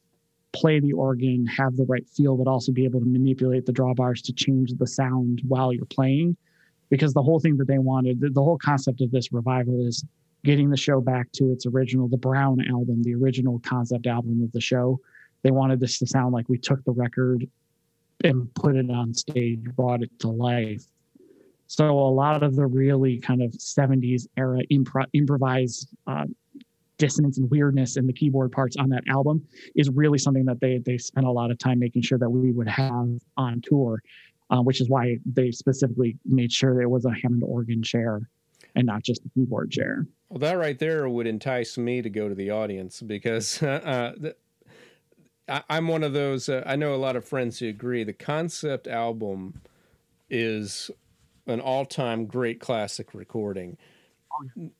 [0.52, 4.22] play the organ, have the right feel, but also be able to manipulate the drawbars
[4.24, 6.36] to change the sound while you're playing.
[6.90, 10.04] Because the whole thing that they wanted, the, the whole concept of this revival is
[10.44, 14.52] getting the show back to its original, the Brown album, the original concept album of
[14.52, 14.98] the show.
[15.42, 17.46] They wanted this to sound like we took the record
[18.24, 20.84] and put it on stage, brought it to life.
[21.66, 26.24] So a lot of the really kind of 70s era impro- improvised uh,
[26.98, 30.78] dissonance and weirdness in the keyboard parts on that album is really something that they
[30.78, 34.02] they spent a lot of time making sure that we would have on tour,
[34.50, 38.28] uh, which is why they specifically made sure there was a Hammond organ chair
[38.74, 40.06] and not just a keyboard chair.
[40.28, 44.36] Well, that right there would entice me to go to the audience because uh, the,
[45.48, 46.48] I, am one of those.
[46.48, 48.04] Uh, I know a lot of friends who agree.
[48.04, 49.60] The concept album
[50.30, 50.90] is
[51.46, 53.78] an all-time great classic recording.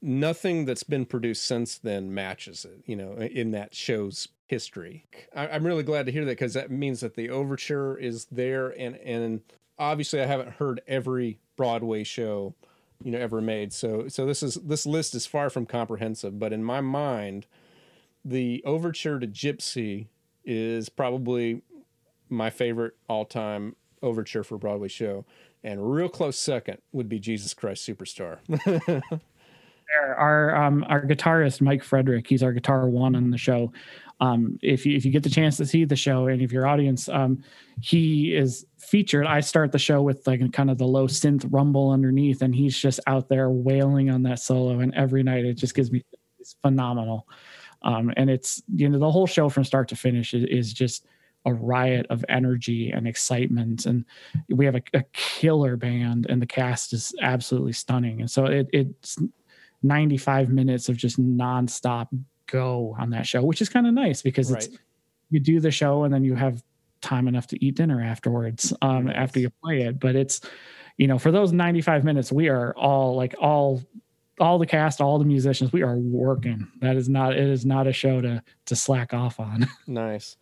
[0.00, 2.82] Nothing that's been produced since then matches it.
[2.86, 5.04] You know, in that show's history.
[5.34, 8.68] I, I'm really glad to hear that because that means that the overture is there,
[8.70, 9.40] and and
[9.78, 12.54] obviously I haven't heard every Broadway show
[13.02, 13.72] you know ever made.
[13.72, 17.46] So so this is this list is far from comprehensive, but in my mind,
[18.24, 20.06] the overture to Gypsy
[20.44, 21.62] is probably
[22.30, 25.24] my favorite all-time overture for a Broadway show,
[25.62, 28.38] and real close second would be Jesus Christ Superstar.
[30.16, 33.72] our um, our guitarist Mike Frederick, he's our guitar one on the show.
[34.20, 36.66] Um, if you if you get the chance to see the show, and if your
[36.66, 37.42] audience, um,
[37.80, 39.26] he is featured.
[39.26, 42.76] I start the show with like kind of the low synth rumble underneath, and he's
[42.76, 44.80] just out there wailing on that solo.
[44.80, 46.04] And every night, it just gives me
[46.40, 47.28] it's phenomenal.
[47.82, 51.06] Um, and it's you know the whole show from start to finish is, is just
[51.44, 54.04] a riot of energy and excitement and
[54.48, 58.68] we have a, a, killer band and the cast is absolutely stunning and so it,
[58.72, 59.16] it's
[59.82, 62.08] 95 minutes of just nonstop
[62.46, 64.64] go on that show, which is kind of nice because right.
[64.64, 64.78] it's
[65.30, 66.62] you do the show and then you have
[67.00, 69.16] time enough to eat dinner afterwards um, nice.
[69.16, 70.00] after you play it.
[70.00, 70.40] But it's
[70.98, 73.82] you know for those 95 minutes we are all like all
[74.38, 77.86] all the cast all the musicians we are working that is not it is not
[77.86, 80.36] a show to to slack off on nice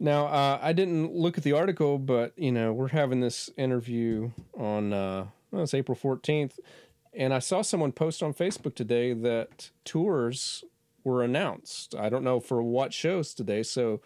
[0.00, 4.30] now uh, i didn't look at the article but you know we're having this interview
[4.58, 6.58] on uh well, it's april 14th
[7.16, 10.64] and I saw someone post on Facebook today that tours
[11.04, 11.94] were announced.
[11.94, 14.00] I don't know for what shows today, so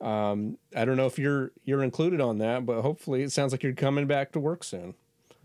[0.00, 3.62] um, I don't know if you're you're included on that, but hopefully it sounds like
[3.62, 4.94] you're coming back to work soon.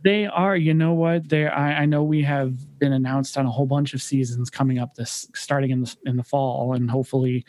[0.03, 0.55] They are.
[0.55, 1.29] You know what?
[1.29, 1.47] They.
[1.47, 4.95] I, I know we have been announced on a whole bunch of seasons coming up
[4.95, 7.45] this starting in the in the fall, and hopefully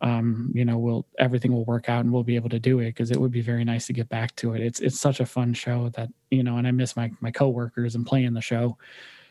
[0.00, 2.86] um, you know, we'll everything will work out and we'll be able to do it
[2.86, 4.60] because it would be very nice to get back to it.
[4.60, 7.94] It's it's such a fun show that you know, and I miss my my coworkers
[7.94, 8.76] and playing the show.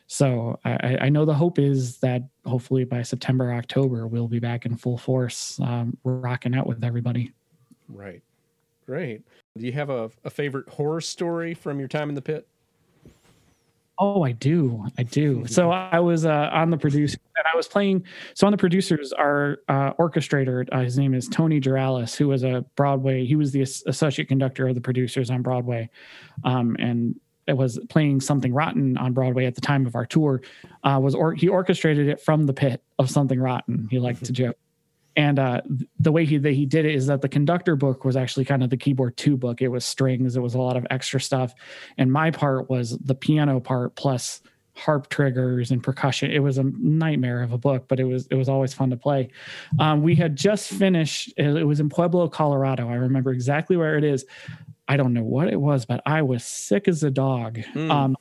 [0.07, 4.67] So I, I know the hope is that hopefully by September October we'll be back
[4.67, 7.31] in full force, um, rocking out with everybody.
[7.89, 8.21] Right,
[8.85, 9.23] great.
[9.57, 12.47] Do you have a, a favorite horror story from your time in the pit?
[13.97, 14.85] Oh, I do.
[14.97, 15.45] I do.
[15.47, 18.03] So I was uh, on the producer and I was playing.
[18.33, 22.43] So on the producers, our uh, orchestrator, uh, his name is Tony Giralis, who was
[22.43, 23.25] a Broadway.
[23.25, 25.89] He was the associate conductor of the producers on Broadway,
[26.43, 27.15] um, and
[27.47, 30.41] it was playing something rotten on Broadway at the time of our tour.
[30.83, 33.87] Uh, was or he orchestrated it from the pit of something rotten.
[33.89, 34.57] He liked to joke
[35.15, 35.61] and uh,
[35.99, 38.63] the way he that he did it is that the conductor book was actually kind
[38.63, 39.61] of the keyboard two book.
[39.61, 41.53] It was strings, it was a lot of extra stuff,
[41.97, 44.41] and my part was the piano part plus
[44.75, 46.31] harp triggers and percussion.
[46.31, 48.97] It was a nightmare of a book, but it was it was always fun to
[48.97, 49.29] play.
[49.79, 51.33] Um, we had just finished.
[51.37, 52.89] It was in Pueblo, Colorado.
[52.89, 54.25] I remember exactly where it is.
[54.87, 57.59] I don't know what it was, but I was sick as a dog.
[57.73, 57.89] Mm.
[57.89, 58.17] Um,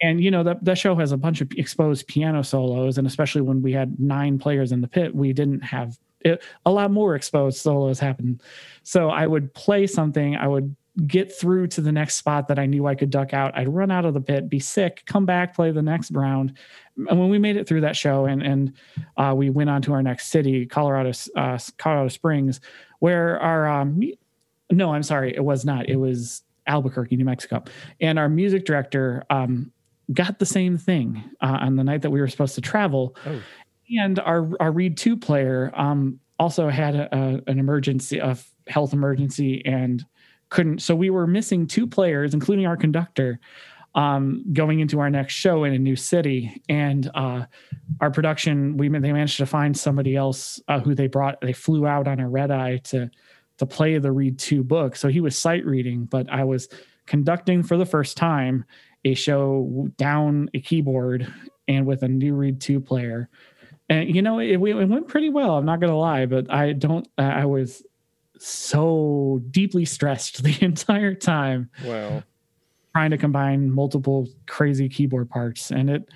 [0.00, 3.40] and you know that that show has a bunch of exposed piano solos, and especially
[3.40, 7.14] when we had nine players in the pit, we didn't have it, a lot more
[7.14, 8.40] exposed solos happen.
[8.82, 10.74] So I would play something, I would
[11.06, 13.56] get through to the next spot that I knew I could duck out.
[13.56, 16.56] I'd run out of the pit, be sick, come back, play the next round.
[16.96, 18.72] And when we made it through that show and and
[19.16, 22.60] uh, we went on to our next city, Colorado, uh, Colorado Springs,
[23.00, 24.02] where our um,
[24.70, 25.88] no, I'm sorry, it was not.
[25.88, 27.64] It was Albuquerque, New Mexico,
[28.00, 29.72] and our music director um,
[30.12, 33.16] got the same thing uh, on the night that we were supposed to travel.
[33.26, 33.40] Oh
[33.98, 38.92] and our our reed two player um, also had a, a, an emergency of health
[38.92, 40.04] emergency and
[40.48, 43.38] couldn't so we were missing two players including our conductor
[43.94, 47.44] um, going into our next show in a new city and uh,
[48.00, 51.86] our production we they managed to find somebody else uh, who they brought they flew
[51.86, 53.10] out on a red eye to
[53.58, 56.68] to play the reed two book so he was sight reading but i was
[57.06, 58.64] conducting for the first time
[59.04, 61.32] a show down a keyboard
[61.68, 63.28] and with a new reed 2 player.
[63.88, 65.56] And you know, it, it went pretty well.
[65.56, 67.06] I'm not gonna lie, but I don't.
[67.18, 67.82] I was
[68.38, 71.70] so deeply stressed the entire time.
[71.84, 72.22] Wow.
[72.92, 76.08] Trying to combine multiple crazy keyboard parts, and it,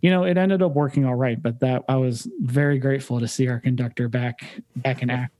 [0.00, 1.40] you know, it ended up working all right.
[1.40, 5.32] But that I was very grateful to see our conductor back back in act.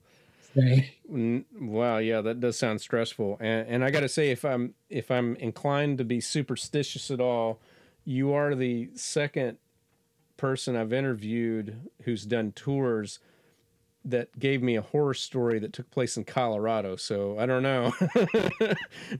[1.61, 3.39] Wow, yeah, that does sound stressful.
[3.41, 7.20] And, and I got to say, if I'm if I'm inclined to be superstitious at
[7.20, 7.61] all,
[8.05, 9.59] you are the second
[10.37, 13.20] person I've interviewed who's done tours
[14.05, 16.97] that gave me a horror story that took place in Colorado.
[16.97, 17.93] So I don't know.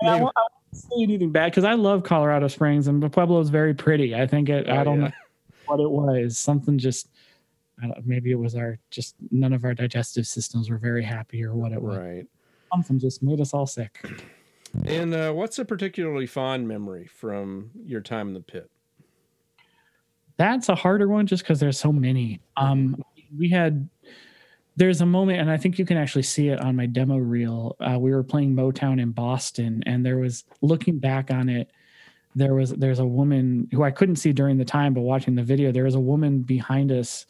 [0.03, 0.35] I won't
[0.73, 4.15] say anything bad because I love Colorado Springs and Pueblo is very pretty.
[4.15, 4.69] I think it.
[4.69, 5.09] Oh, I don't yeah.
[5.09, 5.13] know
[5.67, 6.39] what it was.
[6.39, 7.09] Something just.
[8.05, 11.73] maybe it was our just none of our digestive systems were very happy or what
[11.73, 11.99] it was.
[11.99, 12.27] Right.
[12.73, 14.05] Something just made us all sick.
[14.87, 18.71] And uh, what's a particularly fond memory from your time in the pit?
[20.37, 22.41] That's a harder one just because there's so many.
[22.57, 23.03] Um,
[23.37, 23.89] we had
[24.77, 27.77] there's a moment, and I think you can actually see it on my demo reel.
[27.81, 31.71] Uh, we were playing Motown in Boston, and there was looking back on it.
[32.35, 35.45] There was there's a woman who I couldn't see during the time, but watching the
[35.45, 37.27] video, there was a woman behind us,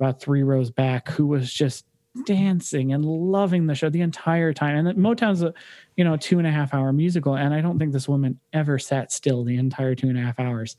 [0.00, 1.84] about three rows back, who was just
[2.24, 4.86] dancing and loving the show the entire time.
[4.86, 5.52] And Motown's a,
[5.96, 8.78] you know, two and a half hour musical, and I don't think this woman ever
[8.78, 10.76] sat still the entire two and a half hours.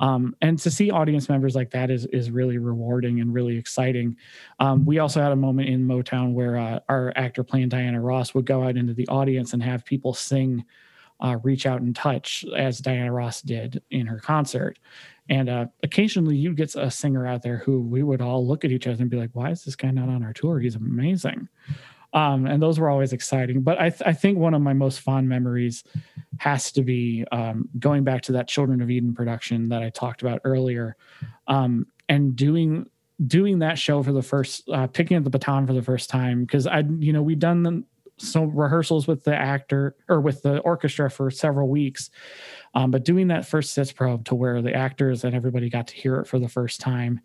[0.00, 4.16] Um, and to see audience members like that is is really rewarding and really exciting.
[4.58, 8.34] Um, we also had a moment in Motown where uh, our actor playing Diana Ross
[8.34, 10.64] would go out into the audience and have people sing.
[11.22, 14.78] Uh, reach out and touch as Diana Ross did in her concert.
[15.30, 18.72] And uh, occasionally you get a singer out there who we would all look at
[18.72, 20.58] each other and be like, why is this guy not on our tour?
[20.58, 21.48] He's amazing.
[22.12, 23.62] Um, and those were always exciting.
[23.62, 25.84] But I, th- I, think one of my most fond memories
[26.38, 30.20] has to be um, going back to that Children of Eden production that I talked
[30.20, 30.96] about earlier,
[31.46, 32.86] um, and doing
[33.26, 36.42] doing that show for the first, uh, picking up the baton for the first time
[36.42, 37.84] because I, you know, we'd done the,
[38.16, 42.10] so rehearsals with the actor or with the orchestra for several weeks,
[42.74, 46.20] um, but doing that first sitzprobe to where the actors and everybody got to hear
[46.20, 47.20] it for the first time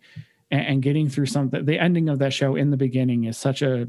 [0.50, 3.62] and, and getting through something, the ending of that show in the beginning is such
[3.62, 3.88] a,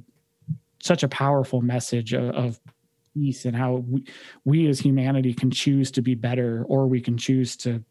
[0.79, 2.59] such a powerful message of, of
[3.15, 4.03] peace and how we,
[4.45, 7.83] we as humanity can choose to be better or we can choose to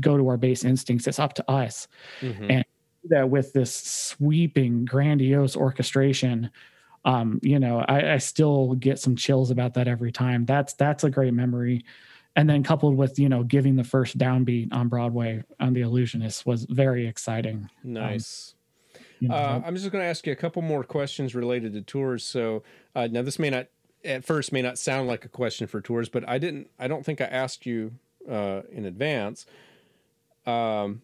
[0.00, 1.06] go to our base instincts.
[1.06, 1.88] It's up to us.
[2.20, 2.50] Mm-hmm.
[2.50, 2.64] And
[3.10, 6.50] that with this sweeping, grandiose orchestration,
[7.04, 10.46] um, you know, I, I, still get some chills about that every time.
[10.46, 11.84] That's that's a great memory
[12.36, 16.46] and then coupled with you know giving the first downbeat on broadway on the illusionist
[16.46, 17.68] was very exciting.
[17.82, 18.54] Nice.
[18.54, 21.72] Um, you know, uh, i'm just going to ask you a couple more questions related
[21.74, 22.24] to tours.
[22.24, 22.62] So
[22.94, 23.68] uh, now this may not
[24.04, 27.06] at first may not sound like a question for tours but i didn't i don't
[27.06, 27.92] think i asked you
[28.30, 29.46] uh, in advance.
[30.46, 31.02] Um,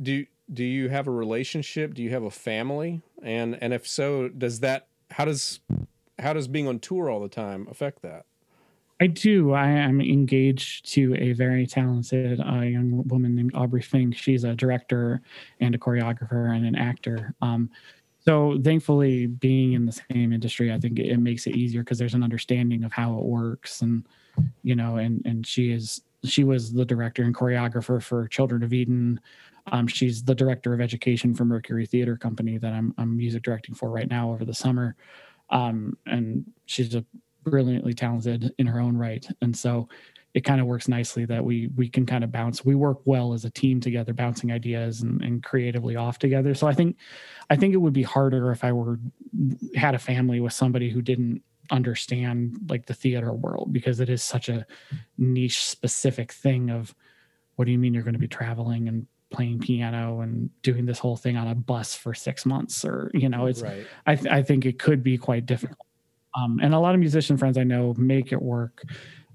[0.00, 1.94] do do you have a relationship?
[1.94, 3.02] Do you have a family?
[3.22, 5.60] And and if so does that how does
[6.18, 8.26] how does being on tour all the time affect that
[9.00, 9.52] I do.
[9.52, 14.16] I am engaged to a very talented uh, young woman named Aubrey Fink.
[14.16, 15.20] She's a director
[15.60, 17.34] and a choreographer and an actor.
[17.42, 17.70] Um,
[18.20, 22.14] so thankfully, being in the same industry, I think it, makes it easier because there's
[22.14, 24.06] an understanding of how it works, and
[24.62, 28.72] you know, and and she is she was the director and choreographer for Children of
[28.72, 29.20] Eden.
[29.72, 33.74] Um, she's the director of education for Mercury Theater Company that I'm I'm music directing
[33.74, 34.96] for right now over the summer.
[35.50, 37.04] Um, and she's a
[37.44, 39.26] brilliantly talented in her own right.
[39.42, 39.88] And so
[40.34, 42.64] it kind of works nicely that we we can kind of bounce.
[42.64, 46.54] We work well as a team together bouncing ideas and, and creatively off together.
[46.54, 46.96] So i think
[47.50, 48.98] i think it would be harder if i were
[49.76, 54.22] had a family with somebody who didn't understand like the theater world because it is
[54.22, 54.66] such a
[55.16, 56.94] niche specific thing of
[57.56, 60.98] what do you mean you're going to be traveling and playing piano and doing this
[60.98, 63.86] whole thing on a bus for six months or you know it's right.
[64.06, 65.86] I, th- I think it could be quite difficult
[66.34, 68.82] um, and a lot of musician friends I know make it work.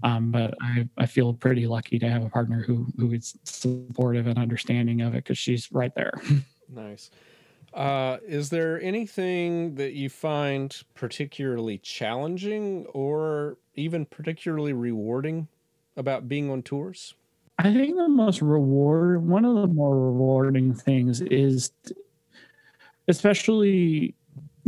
[0.01, 4.27] Um, but I, I feel pretty lucky to have a partner who who is supportive
[4.27, 6.13] and understanding of it because she's right there.
[6.69, 7.11] nice.
[7.73, 15.47] Uh, is there anything that you find particularly challenging or even particularly rewarding
[15.97, 17.13] about being on tours?
[17.59, 21.71] I think the most reward, one of the more rewarding things is,
[23.07, 24.15] especially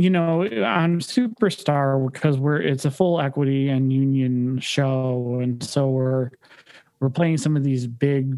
[0.02, 5.90] you know, on Superstar because we're it's a full equity and union show, and so
[5.90, 6.32] we're
[7.00, 8.38] we're playing some of these big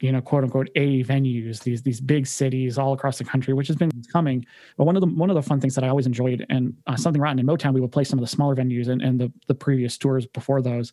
[0.00, 3.68] you know quote unquote a venues these these big cities all across the country which
[3.68, 4.44] has been coming.
[4.76, 6.96] But one of the one of the fun things that i always enjoyed and uh,
[6.96, 9.32] something rotten in motown we would play some of the smaller venues and, and the
[9.46, 10.92] the previous tours before those.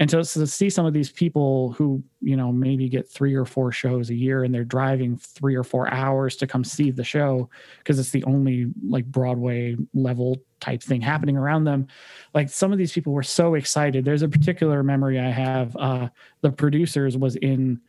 [0.00, 3.44] And to, to see some of these people who you know maybe get three or
[3.44, 7.04] four shows a year and they're driving three or four hours to come see the
[7.04, 7.48] show
[7.78, 11.86] because it's the only like broadway level type thing happening around them.
[12.34, 14.04] Like some of these people were so excited.
[14.04, 16.08] There's a particular memory i have uh
[16.40, 17.80] the producers was in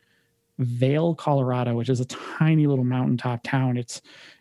[0.60, 3.76] Vail, Colorado, which is a tiny little mountaintop town.
[3.76, 4.00] It's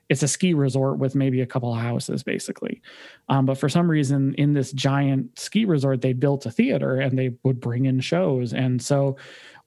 [0.10, 2.82] it's a ski resort with maybe a couple of houses, basically.
[3.30, 7.18] Um, but for some reason, in this giant ski resort, they built a theater and
[7.18, 8.52] they would bring in shows.
[8.52, 9.18] And so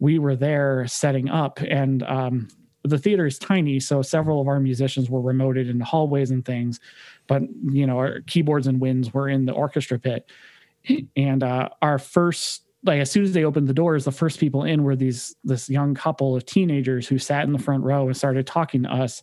[0.00, 2.48] we were there setting up, and um,
[2.82, 6.80] the theater is tiny, so several of our musicians were remoted into hallways and things.
[7.28, 10.28] But you know, our keyboards and winds were in the orchestra pit,
[11.16, 14.64] and uh, our first like as soon as they opened the doors, the first people
[14.64, 18.16] in were these this young couple of teenagers who sat in the front row and
[18.16, 19.22] started talking to us,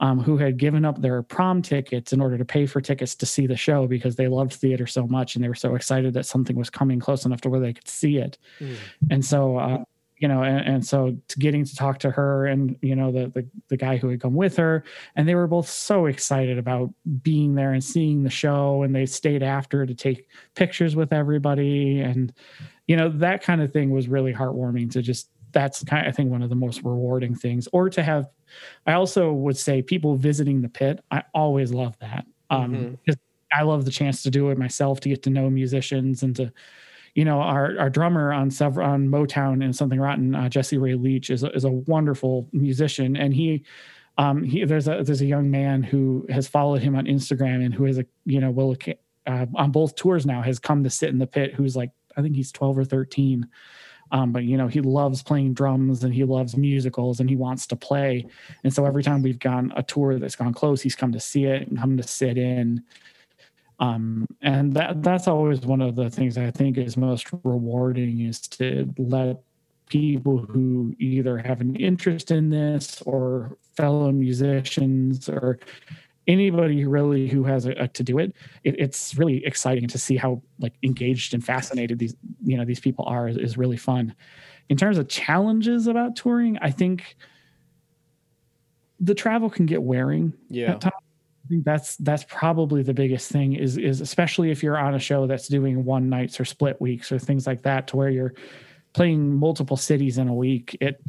[0.00, 3.26] um, who had given up their prom tickets in order to pay for tickets to
[3.26, 6.26] see the show because they loved theater so much and they were so excited that
[6.26, 8.38] something was coming close enough to where they could see it.
[8.60, 8.76] Mm.
[9.10, 9.84] And so uh,
[10.22, 13.44] you know, and, and so getting to talk to her and you know the, the
[13.66, 14.84] the guy who had come with her,
[15.16, 16.94] and they were both so excited about
[17.24, 21.98] being there and seeing the show, and they stayed after to take pictures with everybody,
[21.98, 22.32] and
[22.92, 26.14] you know that kind of thing was really heartwarming to just that's kind of, I
[26.14, 28.28] think one of the most rewarding things, or to have.
[28.86, 31.00] I also would say people visiting the pit.
[31.10, 33.12] I always love that um, mm-hmm.
[33.58, 36.52] I love the chance to do it myself to get to know musicians and to
[37.14, 40.94] you know, our our drummer on several on Motown and Something Rotten, uh, Jesse Ray
[40.94, 43.64] Leach, is a, is a wonderful musician, and he.
[44.18, 47.72] Um, he, there's a there's a young man who has followed him on Instagram and
[47.72, 48.76] who is a you know will
[49.26, 51.54] uh, on both tours now has come to sit in the pit.
[51.54, 53.46] Who's like I think he's 12 or 13,
[54.10, 57.66] um, but you know he loves playing drums and he loves musicals and he wants
[57.68, 58.26] to play.
[58.64, 61.44] And so every time we've gone a tour that's gone close, he's come to see
[61.44, 62.82] it and come to sit in
[63.82, 68.40] um, and that that's always one of the things I think is most rewarding is
[68.40, 69.42] to let
[69.88, 75.58] people who either have an interest in this or fellow musicians or
[76.26, 80.16] anybody really who has a, a to do it, it, it's really exciting to see
[80.16, 84.14] how like engaged and fascinated these you know these people are is, is really fun.
[84.68, 87.16] In terms of challenges about touring i think
[89.00, 90.78] the travel can get wearing yeah.
[91.44, 94.98] I think that's that's probably the biggest thing is is especially if you're on a
[94.98, 98.32] show that's doing one nights or split weeks or things like that to where you're
[98.92, 101.02] playing multiple cities in a week it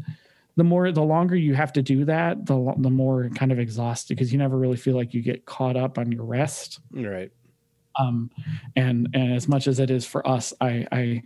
[0.55, 4.15] the more the longer you have to do that the the more kind of exhausted
[4.15, 7.31] because you never really feel like you get caught up on your rest right
[7.99, 8.29] um
[8.75, 11.21] and and as much as it is for us i i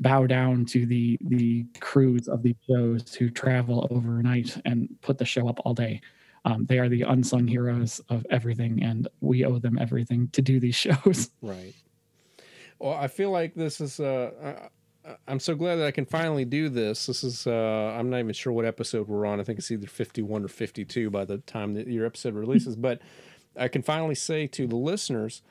[0.00, 5.24] bow down to the the crews of these shows who travel overnight and put the
[5.24, 6.00] show up all day
[6.44, 10.60] um, they are the unsung heroes of everything, and we owe them everything to do
[10.60, 11.30] these shows.
[11.40, 11.74] Right.
[12.78, 14.00] Well, I feel like this is.
[14.00, 14.68] Uh,
[15.28, 17.06] I'm so glad that I can finally do this.
[17.06, 17.46] This is.
[17.46, 19.40] Uh, I'm not even sure what episode we're on.
[19.40, 22.76] I think it's either 51 or 52 by the time that your episode releases.
[22.76, 23.00] but
[23.56, 25.42] I can finally say to the listeners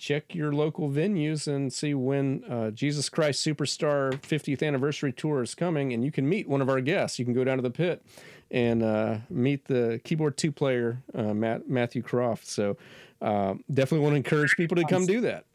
[0.00, 5.54] check your local venues and see when uh, Jesus Christ Superstar 50th anniversary tour is
[5.54, 7.18] coming, and you can meet one of our guests.
[7.18, 8.02] You can go down to the pit
[8.50, 12.46] and uh, meet the keyboard two player, uh, Matt, Matthew Croft.
[12.46, 12.78] So
[13.20, 15.44] uh, definitely want to encourage people to come do that.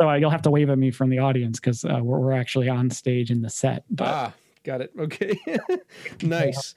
[0.00, 2.32] So uh, you'll have to wave at me from the audience because uh, we're, we're
[2.32, 3.84] actually on stage in the set.
[3.90, 4.08] But...
[4.08, 4.32] Ah,
[4.64, 4.92] got it.
[4.98, 5.38] Okay,
[6.22, 6.74] nice.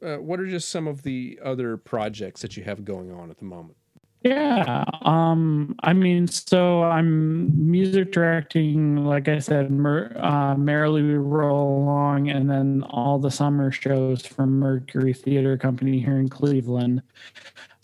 [0.00, 3.44] what are just some of the other projects that you have going on at the
[3.44, 3.76] moment?
[4.24, 4.84] Yeah.
[5.02, 11.82] Um, I mean, so I'm music directing, like I said, Mer- uh, Merrily We Roll
[11.82, 17.02] Along, and then all the summer shows from Mercury Theater Company here in Cleveland,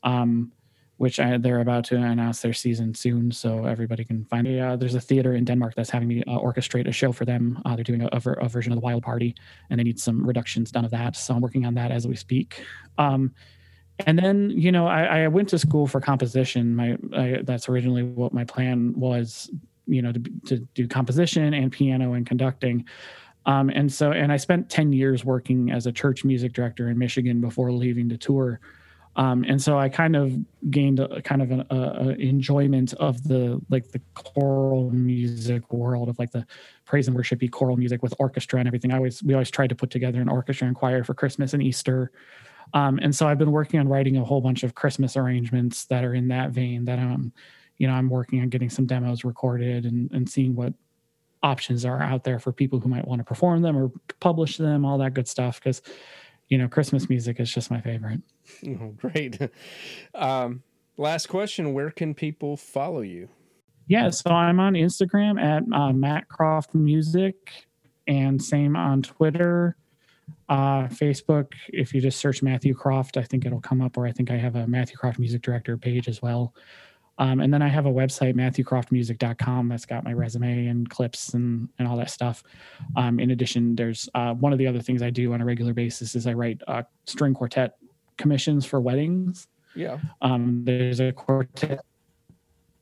[0.05, 0.53] um,
[0.99, 4.61] which I, they're about to announce their season soon, so everybody can find it.
[4.61, 7.61] Uh, there's a theater in Denmark that's having me uh, orchestrate a show for them.
[7.65, 9.35] Uh, they're doing a, a, a, version of the Wild Party,
[9.71, 12.17] and they need some reductions done of that, so I'm working on that as we
[12.17, 12.65] speak.
[12.99, 13.33] Um,
[14.07, 18.05] and then you know I, I, went to school for composition my I, that's originally
[18.05, 19.51] what my plan was
[19.87, 22.85] you know to, to do composition and piano and conducting
[23.47, 26.99] um, and so and i spent 10 years working as a church music director in
[26.99, 28.61] michigan before leaving to tour
[29.19, 30.35] um, and so i kind of
[30.71, 36.09] gained a kind of an a, a enjoyment of the like the choral music world
[36.09, 36.47] of like the
[36.87, 39.75] praise and worshipy choral music with orchestra and everything i always we always tried to
[39.75, 42.11] put together an orchestra and choir for christmas and easter
[42.75, 46.05] um, and so I've been working on writing a whole bunch of Christmas arrangements that
[46.05, 47.33] are in that vein that I'm,
[47.79, 50.75] you know, I'm working on getting some demos recorded and, and seeing what,
[51.43, 53.91] options are out there for people who might want to perform them or
[54.21, 55.61] publish them, all that good stuff.
[55.61, 55.83] Because,
[56.49, 58.21] you know, Christmas music is just my favorite.
[58.67, 59.39] Oh, great.
[60.15, 60.63] Um,
[60.97, 63.29] last question Where can people follow you?
[63.89, 67.37] Yeah, so I'm on Instagram at uh, Matt Croft Music
[68.07, 69.77] and same on Twitter.
[70.49, 74.13] Uh, Facebook, if you just search Matthew Croft, I think it'll come up, or I
[74.13, 76.55] think I have a Matthew Croft Music Director page as well.
[77.19, 81.69] Um, and then I have a website, MatthewCroftMusic.com, that's got my resume and clips and,
[81.79, 82.45] and all that stuff.
[82.97, 85.75] Um, in addition, there's uh, one of the other things I do on a regular
[85.75, 87.77] basis is I write uh, string quartet
[88.17, 89.49] commissions for weddings.
[89.75, 89.99] Yeah.
[90.23, 91.81] Um, there's a quartet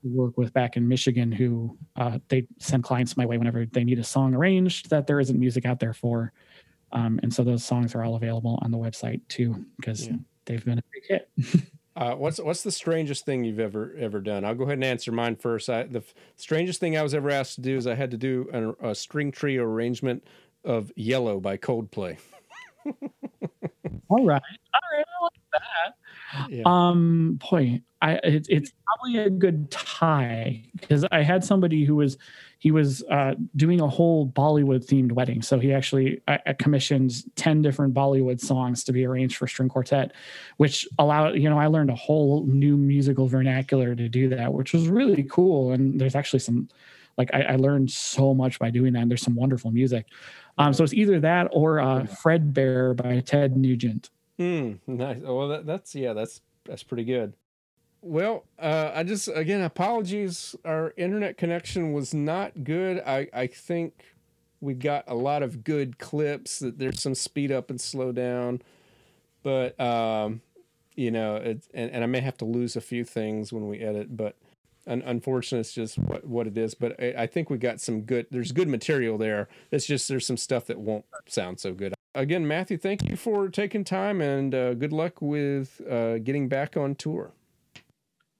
[0.02, 3.98] work with back in Michigan who uh, they send clients my way whenever they need
[3.98, 6.32] a song arranged that there isn't music out there for.
[6.92, 10.16] Um, and so those songs are all available on the website too because Yeah.
[10.44, 11.30] they've been a big hit.
[11.96, 14.44] Uh, what's what's the strangest thing you've ever ever done?
[14.44, 15.70] I'll go ahead and answer mine first.
[15.70, 18.18] I, the f- strangest thing I was ever asked to do is I had to
[18.18, 20.22] do a, a string trio arrangement
[20.62, 22.18] of "Yellow" by Coldplay.
[22.84, 24.42] all right,
[24.74, 26.50] all right, I like that.
[26.50, 26.62] Yeah.
[26.66, 32.18] Um, boy, I it, it's probably a good tie because I had somebody who was
[32.58, 37.12] he was uh, doing a whole Bollywood themed wedding, so he actually I, I commissioned
[37.34, 40.12] ten different Bollywood songs to be arranged for string quartet,
[40.58, 44.72] which allowed you know I learned a whole new musical vernacular to do that, which
[44.72, 45.72] was really cool.
[45.72, 46.68] And there's actually some
[47.18, 49.00] like I, I learned so much by doing that.
[49.00, 50.06] And there's some wonderful music.
[50.58, 54.10] Um, so it's either that or uh, Fred Bear by Ted Nugent.
[54.38, 54.74] Hmm.
[54.86, 55.18] Nice.
[55.22, 56.12] Well, that, that's yeah.
[56.12, 57.34] That's that's pretty good.
[58.06, 60.54] Well, uh, I just again apologies.
[60.64, 63.02] Our internet connection was not good.
[63.04, 64.14] I I think
[64.60, 66.60] we got a lot of good clips.
[66.60, 68.62] That there's some speed up and slow down,
[69.42, 70.40] but um,
[70.94, 73.80] you know, it, and and I may have to lose a few things when we
[73.80, 74.36] edit, but.
[74.88, 76.76] Un- unfortunately, it's just what, what it is.
[76.76, 78.28] But I, I think we got some good.
[78.30, 79.48] There's good material there.
[79.72, 83.48] It's just there's some stuff that won't sound so good again, Matthew, thank you for
[83.48, 87.32] taking time and uh, good luck with uh, getting back on tour.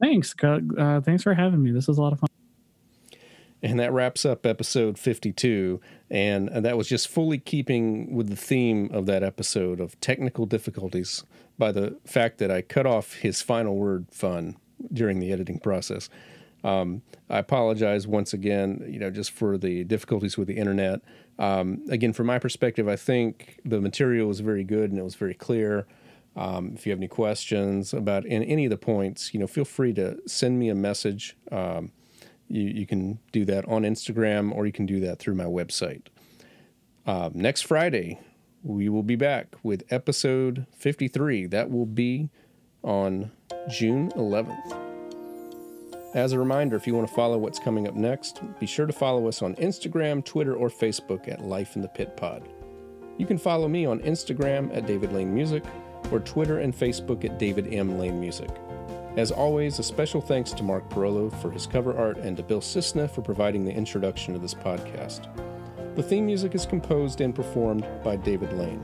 [0.01, 0.35] Thanks.
[0.43, 1.71] Uh, thanks for having me.
[1.71, 2.29] This was a lot of fun.
[3.63, 5.81] And that wraps up episode 52.
[6.11, 11.25] And that was just fully keeping with the theme of that episode of technical difficulties
[11.59, 14.57] by the fact that I cut off his final word fun
[14.93, 16.09] during the editing process.
[16.65, 21.01] Um, I apologize once again, you know, just for the difficulties with the internet.
[21.39, 25.15] Um, again, from my perspective, I think the material was very good and it was
[25.15, 25.87] very clear.
[26.37, 29.95] Um, if you have any questions about any of the points, you know, feel free
[29.95, 31.37] to send me a message.
[31.51, 31.93] Um,
[32.49, 36.03] you, you can do that on Instagram or you can do that through my website.
[37.07, 38.21] Um, next Friday,
[38.63, 41.47] we will be back with episode 53.
[41.47, 42.29] That will be
[42.83, 43.31] on
[43.71, 44.83] June 11th.
[46.15, 48.93] As a reminder, if you want to follow what's coming up next, be sure to
[48.93, 52.49] follow us on Instagram, Twitter, or Facebook at Life in the Pit Pod.
[53.19, 55.65] You can follow me on Instagram at David Lane Music
[56.11, 57.99] or Twitter and Facebook at David M.
[57.99, 58.51] Lane Music.
[59.17, 62.61] As always, a special thanks to Mark Parolo for his cover art and to Bill
[62.61, 65.27] Cisna for providing the introduction to this podcast.
[65.95, 68.83] The theme music is composed and performed by David Lane.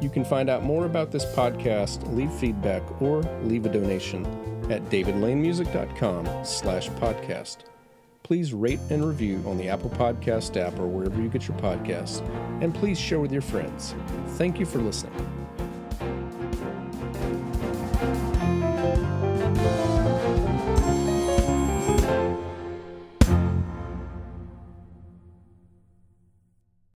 [0.00, 4.24] You can find out more about this podcast, leave feedback, or leave a donation
[4.70, 7.64] at davidlanemusic.com slash podcast.
[8.22, 12.20] Please rate and review on the Apple Podcast app or wherever you get your podcasts,
[12.62, 13.96] and please share with your friends.
[14.36, 15.39] Thank you for listening.